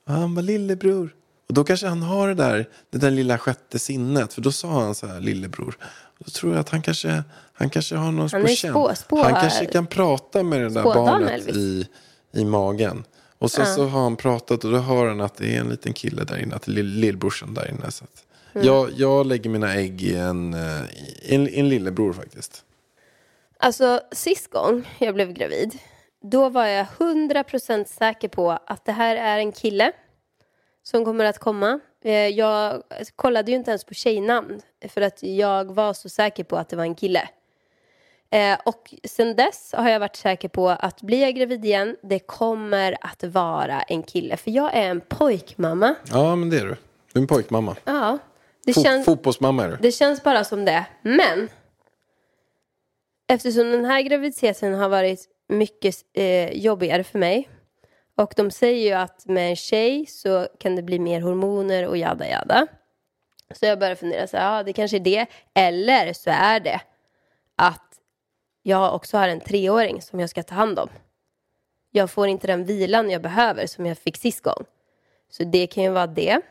Och 0.05 0.13
han 0.13 0.35
bara, 0.35 0.41
lillebror. 0.41 1.13
Och 1.47 1.53
då 1.53 1.63
kanske 1.63 1.87
han 1.87 2.01
har 2.01 2.27
det 2.27 2.33
där, 2.33 2.69
det 2.89 2.97
där 2.97 3.11
lilla 3.11 3.37
sjätte 3.37 3.79
sinnet. 3.79 4.33
För 4.33 4.41
då 4.41 4.51
sa 4.51 4.83
han 4.83 4.95
så 4.95 5.07
här, 5.07 5.19
lillebror. 5.19 5.77
Då 6.19 6.31
tror 6.31 6.51
jag 6.53 6.59
att 6.59 6.69
han 6.69 6.81
kanske, 6.81 7.23
han 7.53 7.69
kanske 7.69 7.95
har 7.95 8.11
någon 8.11 8.29
Han 8.31 8.41
på 8.41 8.47
spå- 8.47 8.93
spå- 8.95 9.23
Han 9.23 9.33
kanske 9.33 9.65
kan 9.65 9.87
prata 9.87 10.43
med 10.43 10.61
det 10.61 10.69
där 10.69 10.83
barnet 10.83 11.31
Elvis. 11.31 11.55
i, 11.55 11.87
i 12.31 12.45
magen. 12.45 13.03
Och 13.39 13.51
så, 13.51 13.65
så 13.65 13.85
har 13.87 14.01
han 14.01 14.15
pratat 14.15 14.63
och 14.63 14.71
då 14.71 14.77
hör 14.77 15.07
han 15.07 15.21
att 15.21 15.35
det 15.35 15.55
är 15.55 15.59
en 15.59 15.69
liten 15.69 15.93
kille 15.93 16.23
där 16.23 16.37
inne. 16.37 16.55
Att 16.55 16.67
lill- 16.67 16.99
lillbrorsan 16.99 17.53
där 17.53 17.69
inne. 17.71 17.91
Så 17.91 18.05
Mm. 18.53 18.67
jag, 18.67 18.89
jag 18.95 19.25
lägger 19.25 19.49
mina 19.49 19.73
ägg 19.75 20.01
i 20.01 20.15
en, 20.15 20.53
eh, 20.53 20.81
i 21.23 21.35
en, 21.35 21.47
i 21.47 21.59
en 21.59 21.69
lillebror 21.69 22.13
faktiskt. 22.13 22.63
Alltså 23.59 24.01
sist 24.11 24.49
gång 24.51 24.89
jag 24.99 25.13
blev 25.15 25.33
gravid, 25.33 25.77
då 26.21 26.49
var 26.49 26.65
jag 26.65 26.85
100% 26.97 27.85
säker 27.85 28.27
på 28.27 28.51
att 28.51 28.85
det 28.85 28.91
här 28.91 29.15
är 29.15 29.37
en 29.37 29.51
kille 29.51 29.91
som 30.83 31.05
kommer 31.05 31.25
att 31.25 31.39
komma. 31.39 31.79
Eh, 32.03 32.11
Jag 32.27 32.83
kollade 33.15 33.51
ju 33.51 33.57
inte 33.57 33.71
ens 33.71 33.83
på 33.83 33.93
tjejnamn 33.93 34.61
för 34.89 35.01
att 35.01 35.23
jag 35.23 35.73
var 35.73 35.93
så 35.93 36.09
säker 36.09 36.43
på 36.43 36.57
att 36.57 36.69
det 36.69 36.75
var 36.75 36.83
en 36.83 36.95
kille. 36.95 37.29
Eh, 38.29 38.57
Och 38.65 38.93
sen 39.03 39.35
dess 39.35 39.73
har 39.77 39.89
jag 39.89 39.99
varit 39.99 40.15
säker 40.15 40.47
på 40.49 40.69
att 40.69 41.01
blir 41.01 41.21
jag 41.21 41.35
gravid 41.35 41.65
igen, 41.65 41.95
det 42.03 42.19
kommer 42.19 42.97
att 43.01 43.23
vara 43.23 43.81
en 43.81 44.03
kille. 44.03 44.37
För 44.37 44.51
jag 44.51 44.73
är 44.75 44.89
en 44.89 45.01
pojkmamma. 45.01 45.95
Ja, 46.11 46.35
men 46.35 46.49
det 46.49 46.57
är 46.59 46.65
du. 46.65 46.75
Du 47.13 47.19
är 47.19 47.21
en 47.21 47.27
pojkmamma. 47.27 47.75
Ja, 47.85 48.17
det 48.65 48.71
Fo- 48.71 48.83
känns... 48.83 49.05
Fotbollsmamma 49.05 49.63
är 49.63 49.69
du. 49.69 49.77
Det 49.81 49.91
känns 49.91 50.23
bara 50.23 50.43
som 50.43 50.65
det. 50.65 50.85
Men 51.01 51.49
eftersom 53.27 53.71
den 53.71 53.85
här 53.85 54.01
graviditeten 54.01 54.73
har 54.73 54.89
varit 54.89 55.27
mycket 55.49 55.95
eh, 56.13 56.51
jobbigare 56.57 57.03
för 57.03 57.19
mig 57.19 57.49
och 58.17 58.33
de 58.35 58.51
säger 58.51 58.87
ju 58.87 58.93
att 58.93 59.25
med 59.25 59.49
en 59.49 59.55
tjej 59.55 60.05
så 60.05 60.47
kan 60.59 60.75
det 60.75 60.81
bli 60.81 60.99
mer 60.99 61.21
hormoner 61.21 61.87
och 61.87 61.97
jada 61.97 62.27
jada. 62.27 62.67
Så 63.51 63.65
jag 63.65 63.79
började 63.79 63.95
fundera 63.95 64.27
så 64.27 64.37
här, 64.37 64.57
ja 64.57 64.63
det 64.63 64.73
kanske 64.73 64.97
är 64.97 65.01
det. 65.01 65.25
Eller 65.53 66.13
så 66.13 66.29
är 66.29 66.59
det 66.59 66.81
att 67.55 67.99
jag 68.63 68.95
också 68.95 69.17
har 69.17 69.27
en 69.27 69.39
treåring 69.39 70.01
som 70.01 70.19
jag 70.19 70.29
ska 70.29 70.43
ta 70.43 70.55
hand 70.55 70.79
om. 70.79 70.89
Jag 71.91 72.11
får 72.11 72.27
inte 72.27 72.47
den 72.47 72.65
vilan 72.65 73.09
jag 73.09 73.21
behöver 73.21 73.67
som 73.67 73.85
jag 73.85 73.97
fick 73.97 74.17
sist 74.17 74.43
gång. 74.43 74.65
Så 75.29 75.43
det 75.43 75.67
kan 75.67 75.83
ju 75.83 75.89
vara 75.89 76.07
det. 76.07 76.41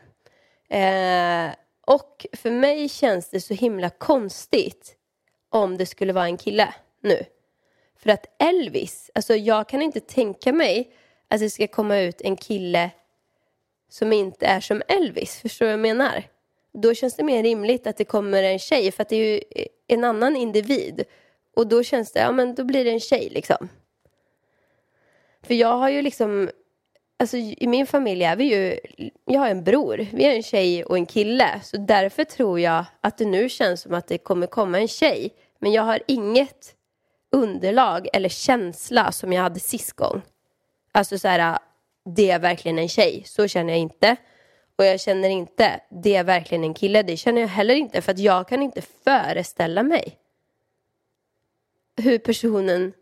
Eh, 0.69 1.55
och 1.87 2.25
för 2.33 2.51
mig 2.51 2.89
känns 2.89 3.29
det 3.29 3.41
så 3.41 3.53
himla 3.53 3.89
konstigt 3.89 4.95
om 5.49 5.77
det 5.77 5.85
skulle 5.85 6.13
vara 6.13 6.25
en 6.25 6.37
kille 6.37 6.73
nu. 7.01 7.23
För 7.95 8.09
att 8.09 8.25
Elvis, 8.39 9.11
alltså 9.15 9.35
jag 9.35 9.69
kan 9.69 9.81
inte 9.81 9.99
tänka 9.99 10.53
mig 10.53 10.93
att 11.29 11.39
det 11.39 11.49
ska 11.49 11.67
komma 11.67 11.99
ut 11.99 12.21
en 12.21 12.37
kille 12.37 12.91
som 13.89 14.13
inte 14.13 14.45
är 14.45 14.59
som 14.59 14.81
Elvis. 14.87 15.39
Förstår 15.41 15.65
du 15.65 15.69
vad 15.69 15.73
jag 15.73 15.79
menar? 15.79 16.23
Då 16.73 16.93
känns 16.93 17.15
det 17.15 17.23
mer 17.23 17.43
rimligt 17.43 17.87
att 17.87 17.97
det 17.97 18.05
kommer 18.05 18.43
en 18.43 18.59
tjej 18.59 18.91
för 18.91 19.01
att 19.01 19.09
det 19.09 19.15
är 19.15 19.33
ju 19.33 19.41
en 19.87 20.03
annan 20.03 20.35
individ. 20.35 21.03
Och 21.55 21.67
då 21.67 21.83
känns 21.83 22.11
det, 22.11 22.19
ja 22.19 22.31
men 22.31 22.55
då 22.55 22.63
blir 22.63 22.85
det 22.85 22.91
en 22.91 22.99
tjej 22.99 23.29
liksom. 23.31 23.69
För 25.43 25.53
jag 25.53 25.77
har 25.77 25.89
ju 25.89 26.01
liksom, 26.01 26.49
alltså 27.19 27.37
i 27.37 27.67
min 27.67 27.87
familj 27.87 28.23
är 28.23 28.35
vi 28.35 28.43
ju, 28.43 28.79
jag 29.25 29.39
har 29.39 29.49
en 29.49 29.63
bror, 29.63 30.07
vi 30.13 30.25
är 30.25 30.35
en 30.35 30.43
tjej 30.43 30.83
och 30.83 30.97
en 30.97 31.05
kille. 31.05 31.61
Så 31.63 31.77
därför 31.77 32.23
tror 32.23 32.59
jag 32.59 32.85
att 33.01 33.17
det 33.17 33.25
nu 33.25 33.49
känns 33.49 33.81
som 33.81 33.93
att 33.93 34.07
det 34.07 34.17
kommer 34.17 34.47
komma 34.47 34.79
en 34.79 34.87
tjej. 34.87 35.33
Men 35.59 35.71
jag 35.71 35.83
har 35.83 35.99
inget 36.07 36.75
underlag 37.31 38.07
eller 38.13 38.29
känsla 38.29 39.11
som 39.11 39.33
jag 39.33 39.41
hade 39.41 39.59
sist 39.59 39.93
gång. 39.93 40.21
Alltså 40.91 41.19
så 41.19 41.27
här, 41.27 41.59
det 42.15 42.29
är 42.31 42.39
verkligen 42.39 42.79
en 42.79 42.89
tjej. 42.89 43.23
Så 43.25 43.47
känner 43.47 43.73
jag 43.73 43.79
inte. 43.79 44.15
Och 44.75 44.85
jag 44.85 44.99
känner 45.01 45.29
inte, 45.29 45.79
det 45.89 46.15
är 46.15 46.23
verkligen 46.23 46.63
en 46.63 46.73
kille. 46.73 47.03
Det 47.03 47.17
känner 47.17 47.41
jag 47.41 47.47
heller 47.47 47.75
inte 47.75 48.01
för 48.01 48.11
att 48.11 48.19
jag 48.19 48.47
kan 48.47 48.61
inte 48.61 48.81
föreställa 48.81 49.83
mig 49.83 50.17
hur 51.97 52.17
personen... 52.17 52.93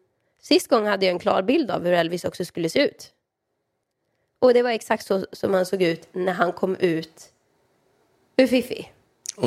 Sist 0.41 0.67
gång 0.67 0.86
hade 0.88 1.06
jag 1.06 1.13
en 1.13 1.19
klar 1.19 1.41
bild 1.41 1.71
av 1.71 1.84
hur 1.84 1.93
Elvis 1.93 2.26
också 2.26 2.45
skulle 2.45 2.69
se 2.69 2.80
ut. 2.80 3.12
Och 4.39 4.54
det 4.54 4.62
var 4.63 4.69
exakt 4.69 5.06
så 5.06 5.26
som 5.32 5.54
han 5.54 5.65
såg 5.65 5.82
ut 5.82 6.08
när 6.12 6.34
han 6.34 6.52
kom 6.54 6.76
ut 6.76 7.30
ur 8.38 8.48
Fifi. 8.48 8.89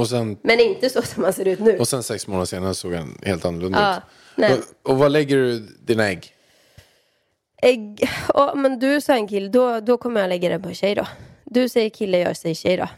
Sen, 0.09 0.38
Men 0.42 0.61
inte 0.61 0.90
så 0.90 1.03
som 1.03 1.24
han 1.24 1.33
ser 1.33 1.48
ut 1.48 1.59
nu. 1.59 1.79
och 1.79 1.88
sen 1.88 2.03
sex 2.03 2.27
månader 2.27 2.46
senare 2.46 2.74
såg 2.74 2.92
han 2.94 3.18
helt 3.24 3.44
annorlunda 3.44 3.79
Ja, 3.81 3.96
ut. 3.96 4.03
nej. 4.35 4.53
Och, 4.83 4.90
och 4.92 4.98
vad 4.98 5.12
lägger 5.12 5.37
du 5.37 5.59
dina 5.59 6.09
ägg? 6.09 6.35
Ägg. 7.62 8.11
Ja, 8.35 8.55
men 8.55 8.79
du 8.79 9.01
sa 9.01 9.14
en 9.14 9.29
kille, 9.29 9.49
då, 9.49 9.81
då 9.81 9.97
kommer 9.97 10.21
jag 10.21 10.29
lägga 10.29 10.49
den 10.49 10.62
på 10.62 10.68
en 10.68 10.75
tjej 10.75 10.94
då. 10.94 11.07
Du 11.44 11.68
säger 11.68 11.90
kille, 11.90 12.18
jag 12.18 12.37
säger 12.37 12.55
tjej 12.55 12.77
då. 12.77 12.88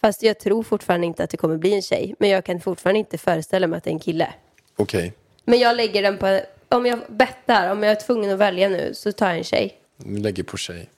Fast 0.00 0.22
jag 0.22 0.38
tror 0.38 0.62
fortfarande 0.62 1.06
inte 1.06 1.24
att 1.24 1.30
det 1.30 1.36
kommer 1.36 1.56
bli 1.56 1.74
en 1.74 1.82
tjej. 1.82 2.14
Men 2.18 2.30
jag 2.30 2.44
kan 2.44 2.60
fortfarande 2.60 2.98
inte 2.98 3.18
föreställa 3.18 3.66
mig 3.66 3.76
att 3.76 3.84
det 3.84 3.90
är 3.90 3.92
en 3.92 3.98
kille. 3.98 4.32
Okej, 4.76 5.12
Men 5.44 5.58
jag 5.58 5.76
lägger 5.76 6.02
den 6.02 6.18
på, 6.18 6.40
om 6.68 6.86
jag 6.86 6.98
bettar, 7.08 7.70
om 7.70 7.82
jag 7.82 7.92
är 7.92 8.00
tvungen 8.06 8.30
att 8.30 8.38
välja 8.38 8.68
nu 8.68 8.94
så 8.94 9.12
tar 9.12 9.28
jag 9.28 9.38
en 9.38 9.44
tjej. 9.44 9.76
vi 9.96 10.18
lägger 10.18 10.42
på 10.42 10.56
tjej. 10.56 10.88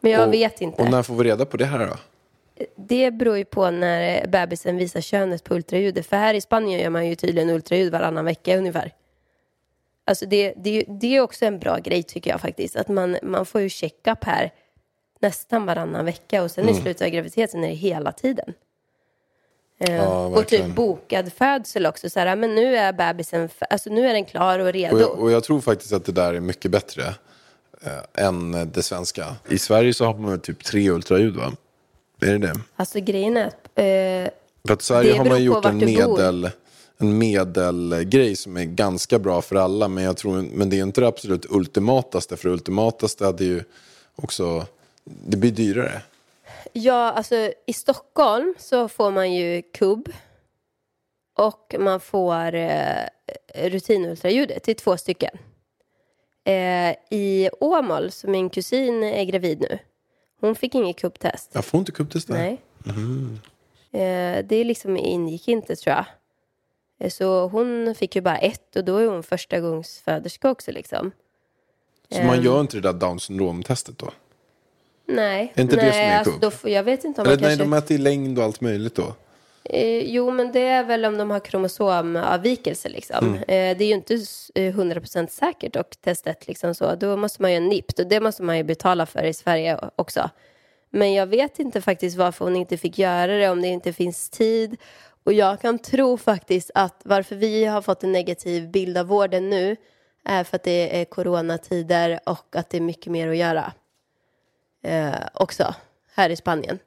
Men 0.00 0.12
jag 0.12 0.28
och, 0.28 0.34
vet 0.34 0.60
inte. 0.60 0.82
Och 0.82 0.90
när 0.90 1.02
får 1.02 1.14
vi 1.14 1.24
reda 1.24 1.44
på 1.44 1.56
det 1.56 1.64
här 1.66 1.86
då? 1.86 1.96
Det 2.76 3.10
beror 3.10 3.38
ju 3.38 3.44
på 3.44 3.70
när 3.70 4.26
bebisen 4.26 4.76
visar 4.76 5.00
könet 5.00 5.44
på 5.44 5.54
ultraljudet. 5.54 6.06
För 6.06 6.16
här 6.16 6.34
i 6.34 6.40
Spanien 6.40 6.80
gör 6.80 6.90
man 6.90 7.08
ju 7.08 7.14
tydligen 7.14 7.50
ultraljud 7.50 7.92
varannan 7.92 8.24
vecka 8.24 8.56
ungefär. 8.58 8.92
Alltså 10.08 10.26
det, 10.26 10.52
det, 10.56 10.84
det 10.88 11.16
är 11.16 11.20
också 11.20 11.44
en 11.44 11.58
bra 11.58 11.78
grej 11.78 12.02
tycker 12.02 12.30
jag 12.30 12.40
faktiskt. 12.40 12.76
Att 12.76 12.88
man, 12.88 13.18
man 13.22 13.46
får 13.46 13.60
ju 13.60 13.68
check-up 13.68 14.24
här 14.24 14.52
nästan 15.20 15.66
varannan 15.66 16.04
vecka. 16.04 16.42
Och 16.42 16.50
sen 16.50 16.64
Mm. 16.64 16.76
i 16.76 16.80
slutet 16.80 17.02
av 17.02 17.08
graviditeten 17.08 17.64
är 17.64 17.68
det 17.68 17.74
hela 17.74 18.12
tiden. 18.12 18.54
Eh, 19.78 19.94
Ja, 19.96 20.26
och 20.26 20.46
typ 20.46 20.66
bokad 20.66 21.32
födsel 21.32 21.86
också. 21.86 22.10
Så 22.10 22.20
här, 22.20 22.36
men 22.36 22.54
nu 22.54 22.76
är 22.76 22.92
bebisen, 22.92 23.48
alltså 23.70 23.90
nu 23.90 24.08
är 24.08 24.12
den 24.14 24.24
klar 24.24 24.58
och 24.58 24.72
redo. 24.72 24.94
Och 24.94 25.00
jag, 25.02 25.10
och 25.18 25.30
jag 25.30 25.44
tror 25.44 25.60
faktiskt 25.60 25.92
att 25.92 26.04
det 26.04 26.12
där 26.12 26.34
är 26.34 26.40
mycket 26.40 26.70
bättre 26.70 27.02
eh, 27.82 28.24
än 28.26 28.70
det 28.72 28.82
svenska. 28.82 29.36
I 29.48 29.58
Sverige 29.58 29.94
så 29.94 30.04
har 30.04 30.14
man 30.14 30.40
typ 30.40 30.64
tre 30.64 30.90
ultraljud 30.90 31.36
va? 31.36 31.52
Är 32.20 32.26
det 32.26 32.38
det? 32.38 32.54
Alltså 32.76 33.00
grejen 33.00 33.36
är 33.36 33.46
att 33.46 33.54
eh, 33.74 34.32
För 34.66 34.72
att 34.74 34.82
Sverige 34.82 35.18
har 35.18 35.24
man 35.24 35.44
gjort 35.44 35.64
en 35.64 35.78
du 35.78 36.04
bor. 36.04 36.50
En 36.98 37.18
medelgrej 37.18 38.36
som 38.36 38.56
är 38.56 38.64
ganska 38.64 39.18
bra 39.18 39.42
för 39.42 39.56
alla. 39.56 39.88
Men, 39.88 40.04
jag 40.04 40.16
tror, 40.16 40.42
men 40.52 40.70
det 40.70 40.78
är 40.78 40.82
inte 40.82 41.00
det 41.00 41.08
absolut 41.08 41.46
ultimataste. 41.50 42.36
För 42.36 42.48
det 42.48 42.52
ultimataste 42.52 43.24
hade 43.24 43.44
ju 43.44 43.62
också, 44.16 44.66
det 45.04 45.36
blir 45.36 45.50
dyrare. 45.50 46.02
Ja, 46.72 47.12
alltså 47.12 47.52
i 47.66 47.72
Stockholm 47.72 48.54
så 48.58 48.88
får 48.88 49.10
man 49.10 49.34
ju 49.34 49.62
kubb 49.62 50.12
och 51.38 51.74
man 51.78 52.00
får 52.00 52.54
eh, 52.54 53.04
rutinultraljudet 53.54 54.62
till 54.62 54.76
två 54.76 54.96
stycken. 54.96 55.38
Eh, 56.44 56.96
I 57.10 57.50
Åmål, 57.60 58.10
så 58.10 58.30
min 58.30 58.50
kusin 58.50 59.02
är 59.02 59.24
gravid 59.24 59.60
nu, 59.60 59.78
hon 60.40 60.54
fick 60.54 60.74
inget 60.74 60.96
kubbtest. 60.96 61.50
Jag 61.52 61.64
får 61.64 61.78
inte 61.78 61.92
kubbtest 61.92 62.28
där. 62.28 62.34
Nej. 62.34 62.60
Eh, 63.92 64.44
det 64.44 64.64
liksom 64.64 64.96
ingick 64.96 65.48
inte 65.48 65.76
tror 65.76 65.96
jag. 65.96 66.04
Eh, 66.98 67.10
Så 67.10 67.46
hon 67.48 67.94
fick 67.94 68.16
ju 68.16 68.22
bara 68.22 68.38
ett 68.38 68.76
och 68.76 68.84
då 68.84 68.96
är 68.96 69.06
hon 69.06 69.22
första 69.22 69.60
gångs 69.60 70.00
föderska 70.04 70.50
också 70.50 70.72
liksom. 70.72 71.10
Så 72.10 72.22
man 72.22 72.42
gör 72.42 72.60
inte 72.60 72.76
det 72.76 72.80
där 72.80 72.92
down 72.92 73.20
syndrom-testet 73.20 73.98
då? 73.98 74.10
Nej. 75.06 75.52
Är 75.54 75.62
inte 75.62 75.76
det 75.76 75.82
nej, 75.82 75.92
som 75.92 76.00
är 76.00 76.18
alltså, 76.18 76.32
då 76.40 76.50
får, 76.50 76.70
jag 76.70 76.82
vet 76.82 77.04
inte 77.04 77.20
om 77.20 77.26
Eller 77.26 77.36
man 77.36 77.40
nej, 77.42 77.48
kanske... 77.50 77.64
de 77.64 77.70
mäter 77.70 77.94
i 77.94 77.98
längd 77.98 78.38
och 78.38 78.44
allt 78.44 78.60
möjligt 78.60 78.94
då. 78.94 79.14
Eh, 79.64 79.98
jo, 79.98 80.30
men 80.30 80.52
det 80.52 80.60
är 80.60 80.84
väl 80.84 81.04
om 81.04 81.18
de 81.18 81.30
har 81.30 81.40
kromosomavvikelse. 81.40 82.88
Liksom. 82.88 83.26
Mm. 83.26 83.34
Eh, 83.36 83.78
det 83.78 83.84
är 83.84 83.88
ju 83.88 83.94
inte 83.94 84.14
s- 84.14 84.50
eh, 84.54 84.74
100% 84.74 85.26
säkert 85.30 85.76
och 85.76 85.96
testet. 86.00 86.46
Liksom 86.48 86.74
så. 86.74 86.94
Då 86.94 87.16
måste 87.16 87.42
man 87.42 87.52
ju 87.52 87.60
NIPT 87.60 87.98
och 87.98 88.06
det 88.06 88.20
måste 88.20 88.42
man 88.42 88.56
ju 88.56 88.62
betala 88.64 89.06
för 89.06 89.24
i 89.24 89.34
Sverige 89.34 89.78
också. 89.96 90.30
Men 90.90 91.14
jag 91.14 91.26
vet 91.26 91.58
inte 91.58 91.80
faktiskt 91.80 92.16
varför 92.16 92.44
hon 92.44 92.56
inte 92.56 92.76
fick 92.76 92.98
göra 92.98 93.26
det, 93.38 93.48
om 93.48 93.62
det 93.62 93.68
inte 93.68 93.92
finns 93.92 94.30
tid. 94.30 94.76
Och 95.24 95.32
jag 95.32 95.60
kan 95.60 95.78
tro 95.78 96.16
faktiskt 96.16 96.70
att 96.74 97.02
varför 97.04 97.36
vi 97.36 97.64
har 97.64 97.82
fått 97.82 98.04
en 98.04 98.12
negativ 98.12 98.70
bild 98.70 98.98
av 98.98 99.06
vården 99.06 99.50
nu 99.50 99.76
är 100.24 100.44
för 100.44 100.56
att 100.56 100.62
det 100.62 101.00
är 101.00 101.04
coronatider 101.04 102.20
och 102.26 102.56
att 102.56 102.70
det 102.70 102.76
är 102.76 102.80
mycket 102.80 103.12
mer 103.12 103.28
att 103.28 103.36
göra. 103.36 103.72
Eh, 104.82 105.14
också, 105.34 105.74
här 106.14 106.30
i 106.30 106.36
Spanien. 106.36 106.78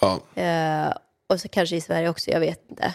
Ja. 0.00 0.20
Eh, 0.42 0.92
och 1.26 1.40
så 1.40 1.48
kanske 1.48 1.76
i 1.76 1.80
Sverige 1.80 2.08
också, 2.08 2.30
jag 2.30 2.40
vet 2.40 2.70
inte. 2.70 2.94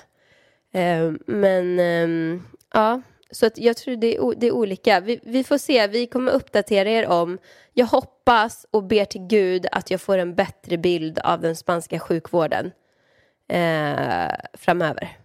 Eh, 0.71 1.11
men 1.25 1.79
ehm, 1.79 2.43
ja, 2.73 3.01
så 3.31 3.45
att 3.45 3.57
jag 3.57 3.77
tror 3.77 3.95
det 3.95 4.15
är, 4.15 4.33
det 4.37 4.47
är 4.47 4.51
olika. 4.51 4.99
Vi, 4.99 5.19
vi 5.23 5.43
får 5.43 5.57
se, 5.57 5.87
vi 5.87 6.07
kommer 6.07 6.31
uppdatera 6.31 6.89
er 6.89 7.07
om. 7.07 7.37
Jag 7.73 7.85
hoppas 7.85 8.65
och 8.71 8.83
ber 8.83 9.05
till 9.05 9.21
Gud 9.21 9.65
att 9.71 9.91
jag 9.91 10.01
får 10.01 10.17
en 10.17 10.35
bättre 10.35 10.77
bild 10.77 11.19
av 11.19 11.41
den 11.41 11.55
spanska 11.55 11.99
sjukvården 11.99 12.71
eh, 13.47 14.35
framöver. 14.53 15.17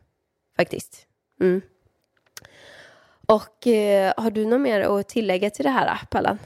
Faktiskt. 0.56 1.06
Mm. 1.40 1.60
Och 3.26 3.66
eh, 3.66 4.12
har 4.16 4.30
du 4.30 4.46
något 4.46 4.60
mer 4.60 4.80
att 4.80 5.08
tillägga 5.08 5.50
till 5.50 5.64
det 5.64 5.70
här, 5.70 5.98
Pallan? 6.10 6.38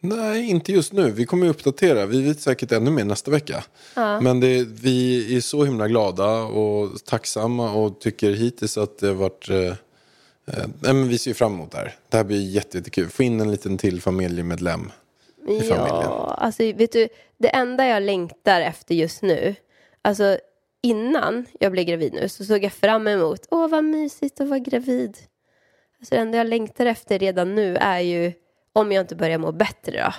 Nej, 0.00 0.50
inte 0.50 0.72
just 0.72 0.92
nu. 0.92 1.10
Vi 1.10 1.26
kommer 1.26 1.44
ju 1.44 1.50
uppdatera. 1.50 2.06
Vi 2.06 2.22
vet 2.22 2.40
säkert 2.40 2.72
ännu 2.72 2.90
mer 2.90 3.04
nästa 3.04 3.30
vecka. 3.30 3.64
Men 3.94 4.40
det, 4.40 4.64
vi 4.68 5.36
är 5.36 5.40
så 5.40 5.64
himla 5.64 5.88
glada 5.88 6.42
och 6.42 7.04
tacksamma 7.04 7.72
och 7.72 8.00
tycker 8.00 8.30
hittills 8.32 8.78
att 8.78 8.98
det 8.98 9.06
har 9.06 9.14
varit... 9.14 9.48
Eh, 9.50 9.56
eh, 9.56 9.74
nej, 10.80 10.92
men 10.92 11.08
vi 11.08 11.18
ser 11.18 11.30
ju 11.30 11.34
fram 11.34 11.54
emot 11.54 11.70
det 11.70 11.78
här. 11.78 11.94
Det 12.08 12.16
här 12.16 12.24
blir 12.24 12.40
jätte- 12.50 12.78
jättekul. 12.78 13.08
Få 13.08 13.22
in 13.22 13.40
en 13.40 13.50
liten 13.50 13.78
till 13.78 14.00
familjemedlem 14.00 14.92
i 15.42 15.60
familjen. 15.60 15.86
Ja, 15.88 16.36
alltså 16.38 16.62
vet 16.72 16.92
du, 16.92 17.08
det 17.38 17.48
enda 17.48 17.86
jag 17.86 18.02
längtar 18.02 18.60
efter 18.60 18.94
just 18.94 19.22
nu, 19.22 19.54
alltså 20.02 20.38
innan 20.82 21.46
jag 21.60 21.72
blev 21.72 21.84
gravid 21.84 22.12
nu 22.12 22.28
så 22.28 22.44
såg 22.44 22.64
jag 22.64 22.72
fram 22.72 23.08
emot, 23.08 23.46
åh 23.50 23.68
vad 23.68 23.84
mysigt 23.84 24.40
att 24.40 24.48
vara 24.48 24.58
gravid. 24.58 25.16
Alltså 26.00 26.14
det 26.14 26.20
enda 26.20 26.38
jag 26.38 26.46
längtar 26.46 26.86
efter 26.86 27.18
redan 27.18 27.54
nu 27.54 27.76
är 27.76 28.00
ju, 28.00 28.32
om 28.72 28.92
jag 28.92 29.00
inte 29.02 29.16
börjar 29.16 29.38
må 29.38 29.52
bättre 29.52 29.92
då, 29.92 30.12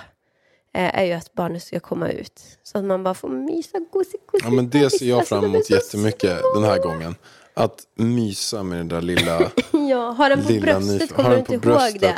eh, 0.80 0.98
är 0.98 1.04
ju 1.04 1.12
att 1.12 1.32
barnet 1.34 1.62
ska 1.62 1.80
komma 1.80 2.10
ut. 2.10 2.40
Så 2.62 2.78
att 2.78 2.84
man 2.84 3.02
bara 3.02 3.14
får 3.14 3.28
mysa 3.28 3.78
gosigt, 3.92 4.26
gosigt. 4.26 4.44
Ja, 4.44 4.50
men 4.50 4.70
det 4.70 4.90
ser 4.90 5.06
jag 5.06 5.26
fram 5.28 5.44
emot 5.44 5.70
jättemycket 5.70 6.40
den 6.54 6.64
här 6.64 6.78
gången. 6.78 7.14
Att 7.54 7.78
mysa 7.94 8.62
med 8.62 8.78
den 8.78 8.88
där 8.88 9.02
lilla... 9.02 9.38
små. 9.70 9.80
Ja, 9.90 10.10
har 10.10 10.30
den 10.30 10.42
på 10.44 10.52
lilla 10.52 10.62
bröstet, 10.80 11.10
nyf- 11.10 11.14
kommer 11.14 11.30
du 11.30 11.36
inte 11.38 11.54
ihåg 11.54 12.00
det? 12.00 12.16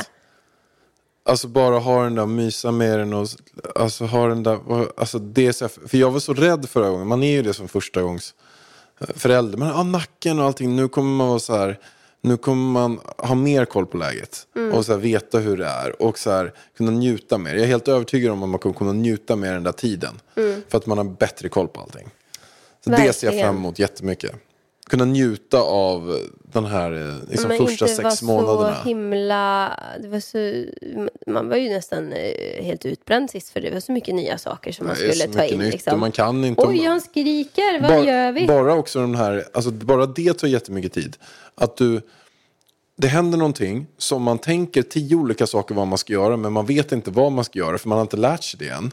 Alltså 1.27 1.49
bara 1.49 1.79
ha 1.79 2.03
den 2.05 2.15
där, 2.15 2.27
mysa 2.27 2.71
med 2.71 2.99
den 2.99 3.13
och 3.13 3.29
alltså 3.75 4.05
ha 4.05 4.27
den 4.29 4.43
där, 4.43 4.59
alltså 4.97 5.19
det 5.19 5.53
så, 5.53 5.69
för 5.69 5.99
jag 5.99 6.11
var 6.11 6.21
så 6.21 6.35
rädd 6.35 6.69
förra 6.69 6.91
gången, 6.91 7.07
man 7.07 7.23
är 7.23 7.33
ju 7.33 7.43
det 7.43 7.55
som 7.55 7.69
första 7.69 8.03
gångs 8.03 8.35
eh, 9.01 9.07
förälder, 9.15 9.59
men 9.59 9.71
ah, 9.73 9.83
nacken 9.83 10.39
och 10.39 10.45
allting, 10.45 10.77
nu 10.77 10.89
kommer 10.89 11.11
man 11.17 11.29
vara 11.29 11.39
så 11.39 11.57
här, 11.57 11.79
nu 12.21 12.37
kommer 12.37 12.73
man 12.73 13.01
ha 13.19 13.35
mer 13.35 13.65
koll 13.65 13.87
på 13.87 13.97
läget 13.97 14.47
Mm. 14.57 14.75
och 14.75 14.87
så 14.87 14.93
här, 14.93 14.99
veta 14.99 15.39
hur 15.39 15.57
det 15.57 15.67
är 15.67 16.03
och 16.03 16.19
så 16.19 16.31
här, 16.31 16.53
kunna 16.77 16.91
njuta 16.91 17.39
mer. 17.39 17.55
Jag 17.55 17.63
är 17.63 17.67
helt 17.67 17.89
övertygad 17.89 18.33
om 18.33 18.43
att 18.43 18.49
man 18.49 18.59
kommer 18.59 18.75
kunna 18.75 18.93
njuta 18.93 19.37
mer 19.37 19.53
den 19.53 19.63
där 19.63 19.73
tiden 19.73 20.21
för 20.69 20.79
att 20.79 20.87
man 20.87 20.99
har 20.99 21.05
bättre 21.05 21.49
koll 21.49 21.69
på 21.69 21.81
allting. 21.81 22.09
Så 22.85 22.91
det 22.91 22.97
ser 22.97 23.27
jag 23.27 23.35
Mm. 23.35 23.37
Verkligen. 23.37 23.45
fram 23.47 23.57
emot 23.57 23.79
jättemycket. 23.79 24.33
Kunna 24.91 25.05
njuta 25.05 25.61
av 25.61 26.19
den 26.53 26.65
här 26.65 26.93
eh, 26.93 27.31
liksom, 27.31 27.49
men 27.49 27.59
första 27.59 27.89
inte 27.89 28.03
sex 28.03 28.23
vara 28.23 28.43
månaderna. 28.43 28.77
så 28.83 28.89
himla... 28.89 29.81
Det 30.03 30.09
var 30.09 30.21
så, 30.21 30.65
man 31.27 31.49
var 31.49 31.57
ju 31.57 31.69
nästan 31.69 32.13
eh, 32.13 32.65
helt 32.65 32.87
utbränd 32.87 33.31
sist 33.31 33.51
för 33.51 33.61
det 33.61 33.71
var 33.71 33.81
så 33.81 33.93
mycket 33.93 34.15
nya 34.15 34.39
saker 34.39 34.73
som 34.73 34.87
man 34.87 34.97
skulle 34.97 35.27
ta 35.27 35.45
in. 35.45 35.59
nytt 35.59 35.73
Liksom. 35.73 35.93
och 35.93 35.99
man 35.99 36.13
kan 36.13 36.45
inte... 36.45 36.63
Oj, 36.63 36.85
han 36.85 37.01
skriker. 37.01 37.81
Vad 37.81 37.91
bara, 37.91 38.05
gör 38.05 38.33
vi? 38.33 38.47
Bara 38.47 38.75
också 38.75 39.01
den 39.01 39.15
här, 39.15 39.45
alltså 39.53 39.71
bara 39.71 40.07
det 40.07 40.35
tar 40.35 40.49
jättemycket 40.49 40.93
tid. 40.93 41.17
Att 41.55 41.77
du, 41.77 42.01
det 42.97 43.09
händer 43.09 43.39
någonting 43.39 43.87
som 43.99 44.23
man 44.23 44.39
tänker 44.39 44.83
tio 44.83 45.17
olika 45.17 45.47
saker 45.47 45.75
vad 45.75 45.87
man 45.87 45.99
ska 45.99 46.13
göra 46.13 46.37
men 46.37 46.53
man 46.53 46.67
vet 46.67 46.93
inte 46.93 47.11
vad 47.11 47.33
man 47.33 47.45
ska 47.45 47.59
göra 47.59 47.79
för 47.79 47.89
man 47.89 47.99
har 47.99 48.03
inte 48.03 48.17
lärt 48.17 48.45
sig 48.45 48.59
det 48.59 48.69
än. 48.69 48.91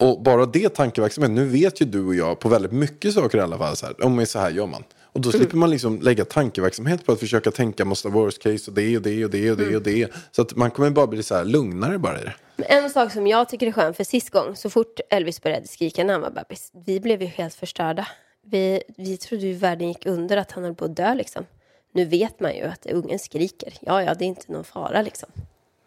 Och 0.00 0.22
bara 0.22 0.46
det 0.46 0.68
tankeverksamhet, 0.68 1.30
nu 1.30 1.44
vet 1.44 1.80
ju 1.80 1.86
du 1.86 2.06
och 2.06 2.14
jag 2.14 2.38
på 2.38 2.48
väldigt 2.48 2.72
mycket 2.72 3.14
saker 3.14 3.38
i 3.38 3.40
alla 3.40 3.58
fall 3.58 3.76
så 3.76 3.86
här, 3.86 4.04
om 4.04 4.26
så 4.26 4.38
här 4.38 4.50
gör 4.50 4.66
man. 4.66 4.84
Och 5.12 5.20
då 5.20 5.32
slipper 5.32 5.56
man 5.56 5.70
liksom 5.70 6.00
lägga 6.00 6.24
tankeverksamhet 6.24 7.06
på 7.06 7.12
att 7.12 7.20
försöka 7.20 7.50
tänka 7.50 7.84
måste 7.84 8.08
worst 8.08 8.42
case 8.42 8.70
och 8.70 8.74
det 8.74 8.96
och 8.96 9.02
det 9.02 9.24
och 9.24 9.30
det 9.30 9.50
och 9.50 9.56
det 9.56 9.76
och 9.76 9.82
det. 9.82 10.12
Så 10.30 10.42
att 10.42 10.56
man 10.56 10.70
kommer 10.70 10.90
bara 10.90 11.06
bli 11.06 11.22
så 11.22 11.34
här 11.34 11.44
lugnare 11.44 11.98
bara 11.98 12.20
i 12.20 12.24
det. 12.24 12.64
En 12.64 12.90
sak 12.90 13.12
som 13.12 13.26
jag 13.26 13.48
tycker 13.48 13.66
är 13.66 13.72
skön, 13.72 13.94
för 13.94 14.04
sist 14.04 14.30
gång, 14.30 14.56
så 14.56 14.70
fort 14.70 15.00
Elvis 15.10 15.42
började 15.42 15.68
skrika 15.68 16.04
när 16.04 16.12
han 16.12 16.22
var 16.22 16.30
bebis, 16.30 16.72
vi 16.86 17.00
blev 17.00 17.22
ju 17.22 17.28
helt 17.28 17.54
förstörda. 17.54 18.06
Vi, 18.42 18.82
vi 18.96 19.16
trodde 19.16 19.46
ju 19.46 19.52
världen 19.52 19.88
gick 19.88 20.06
under, 20.06 20.36
att 20.36 20.52
han 20.52 20.64
höll 20.64 20.74
på 20.74 20.84
att 20.84 20.96
dö 20.96 21.14
liksom. 21.14 21.46
Nu 21.92 22.04
vet 22.04 22.40
man 22.40 22.56
ju 22.56 22.62
att 22.62 22.86
ungen 22.86 23.18
skriker. 23.18 23.74
Ja, 23.80 24.02
ja, 24.02 24.14
det 24.14 24.24
är 24.24 24.26
inte 24.26 24.52
någon 24.52 24.64
fara 24.64 25.02
liksom. 25.02 25.28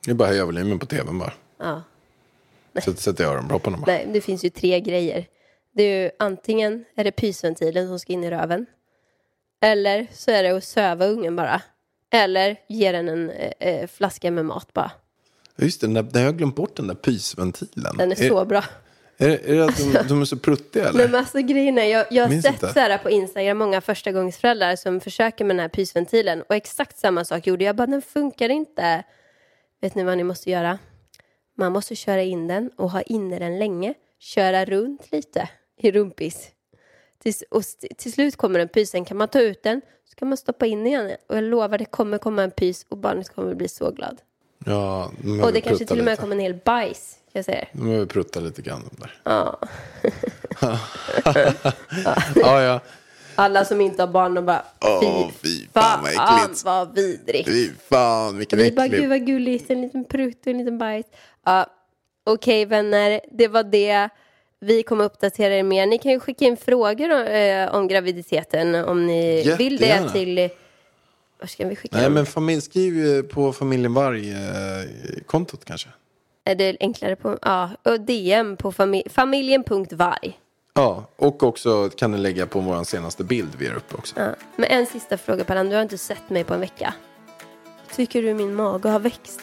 Det 0.06 0.12
är 0.12 0.16
bara 0.16 0.28
höja 0.28 0.46
volymen 0.46 0.80
på 0.80 0.86
tvn 0.86 1.20
bara. 1.20 1.34
Ja. 1.60 1.84
Så 2.84 2.94
sätter 2.94 3.24
jag 3.24 3.34
öronpropparna 3.34 3.78
bara. 3.78 3.86
Nej, 3.86 4.08
det 4.14 4.22
finns 4.22 4.46
ju 4.46 4.50
tre 4.50 4.80
grejer. 4.80 5.26
Det 5.74 5.84
är 5.84 6.04
ju 6.04 6.12
antingen 6.20 6.86
är 6.96 7.04
det 7.04 7.12
pysventilen 7.12 7.88
som 7.88 8.00
ska 8.00 8.14
in 8.14 8.24
i 8.24 8.32
röven. 8.32 8.66
Eller 9.62 10.08
så 10.14 10.32
är 10.32 10.44
det 10.44 10.50
att 10.50 10.64
söva 10.64 11.06
ungen 11.06 11.36
bara. 11.36 11.62
Eller 12.10 12.58
ge 12.68 12.92
den 12.92 13.10
en 13.10 13.30
eh, 13.30 13.52
eh, 13.60 13.88
flaska 13.88 14.32
med 14.32 14.46
mat 14.46 14.74
bara. 14.74 14.92
Just 15.56 15.82
det, 15.82 15.88
den 15.88 15.94
där, 15.94 16.04
där 16.04 16.20
har 16.20 16.26
jag 16.26 16.38
glömt 16.38 16.56
bort 16.56 16.76
den 16.76 16.88
där 16.88 16.96
pysventilen. 16.96 17.98
Den 17.98 18.12
är 18.12 18.16
så 18.16 18.46
bra. 18.46 18.64
Är, 19.18 19.30
är 19.30 19.56
det 19.56 19.66
att 19.66 19.78
de, 19.78 20.00
de 20.08 20.22
är 20.22 20.26
så 20.26 20.38
pruttiga 20.38 20.90
eller? 20.90 21.08
Men 21.08 21.16
alltså 21.16 21.40
grejen 21.40 21.78
är, 21.78 21.86
jag, 21.86 22.06
jag 22.12 22.28
har 22.28 22.42
sett 22.42 22.54
inte. 22.54 22.74
så 22.74 22.80
här 22.80 22.98
på 22.98 23.10
Instagram 23.10 23.58
många 23.58 23.82
förstagångsföräldrar 23.82 24.76
som 24.76 25.00
försöker 25.00 25.46
med 25.46 25.56
den 25.56 25.62
här 25.62 25.70
pysventilen 25.70 26.42
och 26.42 26.56
exakt 26.56 27.00
samma 27.00 27.26
sak 27.26 27.48
gjorde 27.48 27.64
jag. 27.64 27.76
bara, 27.76 27.88
den 27.88 28.02
funkar 28.02 28.50
inte. 28.50 29.04
Vet 29.82 29.96
ni 29.96 30.04
vad 30.04 30.18
ni 30.18 30.24
måste 30.24 30.50
göra? 30.50 30.80
Man 31.58 31.72
måste 31.72 31.96
köra 31.96 32.22
in 32.22 32.48
den 32.48 32.70
och 32.78 32.92
ha 32.92 33.02
inne 33.02 33.40
den 33.40 33.60
länge. 33.60 33.94
Köra 34.20 34.66
runt 34.66 35.12
lite 35.12 35.50
i 35.78 35.92
rumpis. 35.92 36.48
Tills, 37.24 37.44
och 37.52 37.64
till 37.98 38.14
slut 38.14 38.36
kommer 38.36 38.60
en 38.60 38.68
pys, 38.68 38.90
sen 38.90 39.06
kan 39.06 39.18
man 39.18 39.28
ta 39.28 39.40
ut 39.42 39.64
den, 39.64 39.82
så 40.10 40.16
kan 40.16 40.28
man 40.28 40.38
stoppa 40.38 40.66
in 40.66 40.88
igen. 40.88 41.12
Och 41.30 41.38
jag 41.38 41.44
lovar, 41.44 41.78
det 41.78 41.86
kommer 41.86 42.18
komma 42.18 42.44
en 42.44 42.52
pys 42.52 42.86
och 42.90 42.98
barnet 42.98 43.36
kommer 43.36 43.56
bli 43.56 43.68
så 43.68 43.92
glad. 43.92 44.22
Ja, 44.66 45.12
Och 45.44 45.54
det 45.54 45.62
kanske 45.62 45.86
till 45.86 46.00
och 46.00 46.06
med 46.06 46.20
kommer 46.20 46.36
en 46.36 46.42
hel 46.42 46.60
bajs, 46.66 47.18
jag 47.32 47.46
säga. 47.46 47.66
De 47.74 47.86
behöver 47.86 48.06
prutta 48.06 48.40
lite 48.40 48.62
grann. 48.62 48.90
de 48.92 49.02
Där. 49.02 49.20
Ja. 49.24 49.60
Ja, 52.36 52.62
ja. 52.62 52.80
Alla 53.36 53.66
som 53.66 53.82
inte 53.82 54.02
har 54.02 54.08
barn, 54.08 54.34
de 54.34 54.46
bara, 54.46 54.66
fy 55.44 55.68
fan, 55.74 56.04
vad 56.04 56.12
äckligt. 56.42 56.66
vad 56.66 56.96
vidrigt. 56.96 57.50
Fy 57.50 57.70
fan, 57.90 58.38
vilken 58.38 58.60
Vi 58.60 58.72
bara, 58.72 58.86
äcklig. 58.86 59.02
gud 59.02 59.10
vad 59.10 59.26
gulligt, 59.26 59.70
en 59.70 59.82
liten 59.82 60.06
prutt 60.06 60.40
och 60.42 60.48
en 60.48 60.58
liten 60.58 60.78
bajs. 60.78 61.06
Ja, 61.46 61.66
Okej 62.24 62.66
vänner, 62.66 63.22
det 63.32 63.48
var 63.48 63.64
det. 63.64 64.10
Vi 64.66 64.84
kommer 64.84 65.06
uppdatera 65.06 65.56
er 65.56 65.64
mer. 65.64 65.86
Ni 65.86 65.98
kan 65.98 66.12
ju 66.12 66.20
skicka 66.20 66.46
in 66.46 66.58
frågor 66.58 67.12
om, 67.12 67.22
eh, 67.28 67.76
om 67.76 67.88
graviditeten 67.88 68.76
om 68.76 69.08
ni 69.08 69.56
vill 69.58 69.78
det 69.78 69.86
Jättegärna. 69.86 70.10
till... 70.12 70.50
Var 71.40 71.48
ska 71.48 71.68
vi 71.68 71.76
skicka 71.76 71.96
Nej, 71.98 72.04
dem? 72.06 72.14
men 72.14 72.26
familj, 72.26 72.62
skriv 72.62 73.22
på 73.24 73.54
familjen 73.54 73.94
Varg-kontot 73.94 75.66
kanske. 75.66 75.90
Är 76.46 76.56
det 76.56 76.78
enklare 76.80 77.16
på... 77.16 77.38
Ja, 77.42 77.70
och 77.84 78.00
DM 78.02 78.58
på 78.58 78.72
famil- 78.72 79.10
familjen.varg. 79.10 80.40
Ja, 80.74 81.06
och 81.16 81.44
också 81.44 81.90
kan 81.90 82.12
ni 82.12 82.18
lägga 82.18 82.46
på 82.46 82.60
vår 82.60 82.84
senaste 82.84 83.24
bild 83.24 83.50
vi 83.58 83.68
är 83.68 83.76
uppe 83.76 83.96
också. 83.96 84.20
Ja. 84.20 84.30
Men 84.56 84.70
en 84.70 84.86
sista 84.86 85.18
fråga 85.18 85.44
Pallan, 85.44 85.70
du 85.70 85.76
har 85.76 85.82
inte 85.84 85.98
sett 85.98 86.30
mig 86.30 86.44
på 86.44 86.54
en 86.54 86.60
vecka. 86.60 86.94
Tycker 87.96 88.22
du 88.22 88.34
min 88.34 88.56
mage 88.56 88.90
har 88.90 89.00
växt 89.00 89.42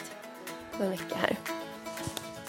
på 0.77 0.83
en 0.83 0.89
vecka 0.91 1.15
här? 1.15 1.35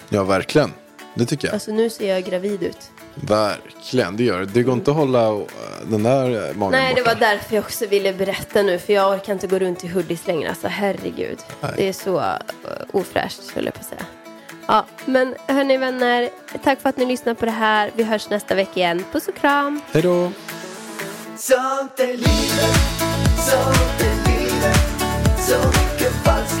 Ja, 0.09 0.23
verkligen. 0.23 0.71
Det 1.13 1.25
tycker 1.25 1.47
jag. 1.47 1.53
Alltså 1.53 1.71
nu 1.71 1.89
ser 1.89 2.13
jag 2.13 2.23
gravid 2.23 2.63
ut. 2.63 2.91
Verkligen, 3.15 4.17
det 4.17 4.23
gör 4.23 4.39
det. 4.39 4.45
Det 4.45 4.63
går 4.63 4.73
inte 4.73 4.91
att 4.91 4.97
hålla 4.97 5.27
eh, 5.27 5.41
den 5.83 6.03
där 6.03 6.49
eh, 6.49 6.55
magen 6.55 6.71
Nej, 6.71 6.93
det 6.95 7.01
borta. 7.01 7.13
var 7.13 7.19
därför 7.19 7.55
jag 7.55 7.63
också 7.63 7.85
ville 7.85 8.13
berätta 8.13 8.61
nu. 8.61 8.79
För 8.79 8.93
jag 8.93 9.13
orkar 9.13 9.33
inte 9.33 9.47
gå 9.47 9.59
runt 9.59 9.83
i 9.83 9.87
hoodies 9.87 10.27
längre. 10.27 10.49
Alltså 10.49 10.67
herregud. 10.67 11.37
Nej. 11.61 11.71
Det 11.77 11.89
är 11.89 11.93
så 11.93 12.19
uh, 12.19 12.25
ofräscht, 12.91 13.43
skulle 13.43 13.67
jag 13.67 13.73
på 13.73 13.83
säga. 13.83 14.05
Ja, 14.67 14.85
men 15.05 15.35
hörni 15.47 15.77
vänner. 15.77 16.29
Tack 16.63 16.81
för 16.81 16.89
att 16.89 16.97
ni 16.97 17.05
lyssnar 17.05 17.33
på 17.33 17.45
det 17.45 17.51
här. 17.51 17.91
Vi 17.95 18.03
hörs 18.03 18.29
nästa 18.29 18.55
vecka 18.55 18.79
igen. 18.79 19.03
Puss 19.11 19.27
och 19.27 19.35
kram. 19.35 19.81
Hej 19.91 20.01
då! 20.01 20.31
Sånt 21.37 21.99
är 21.99 22.07
livet, 22.07 22.77
sånt 23.37 24.01
är 24.01 24.31
livet 24.31 24.77
Så 25.39 25.57
mycket 25.67 26.13
falskhet 26.23 26.60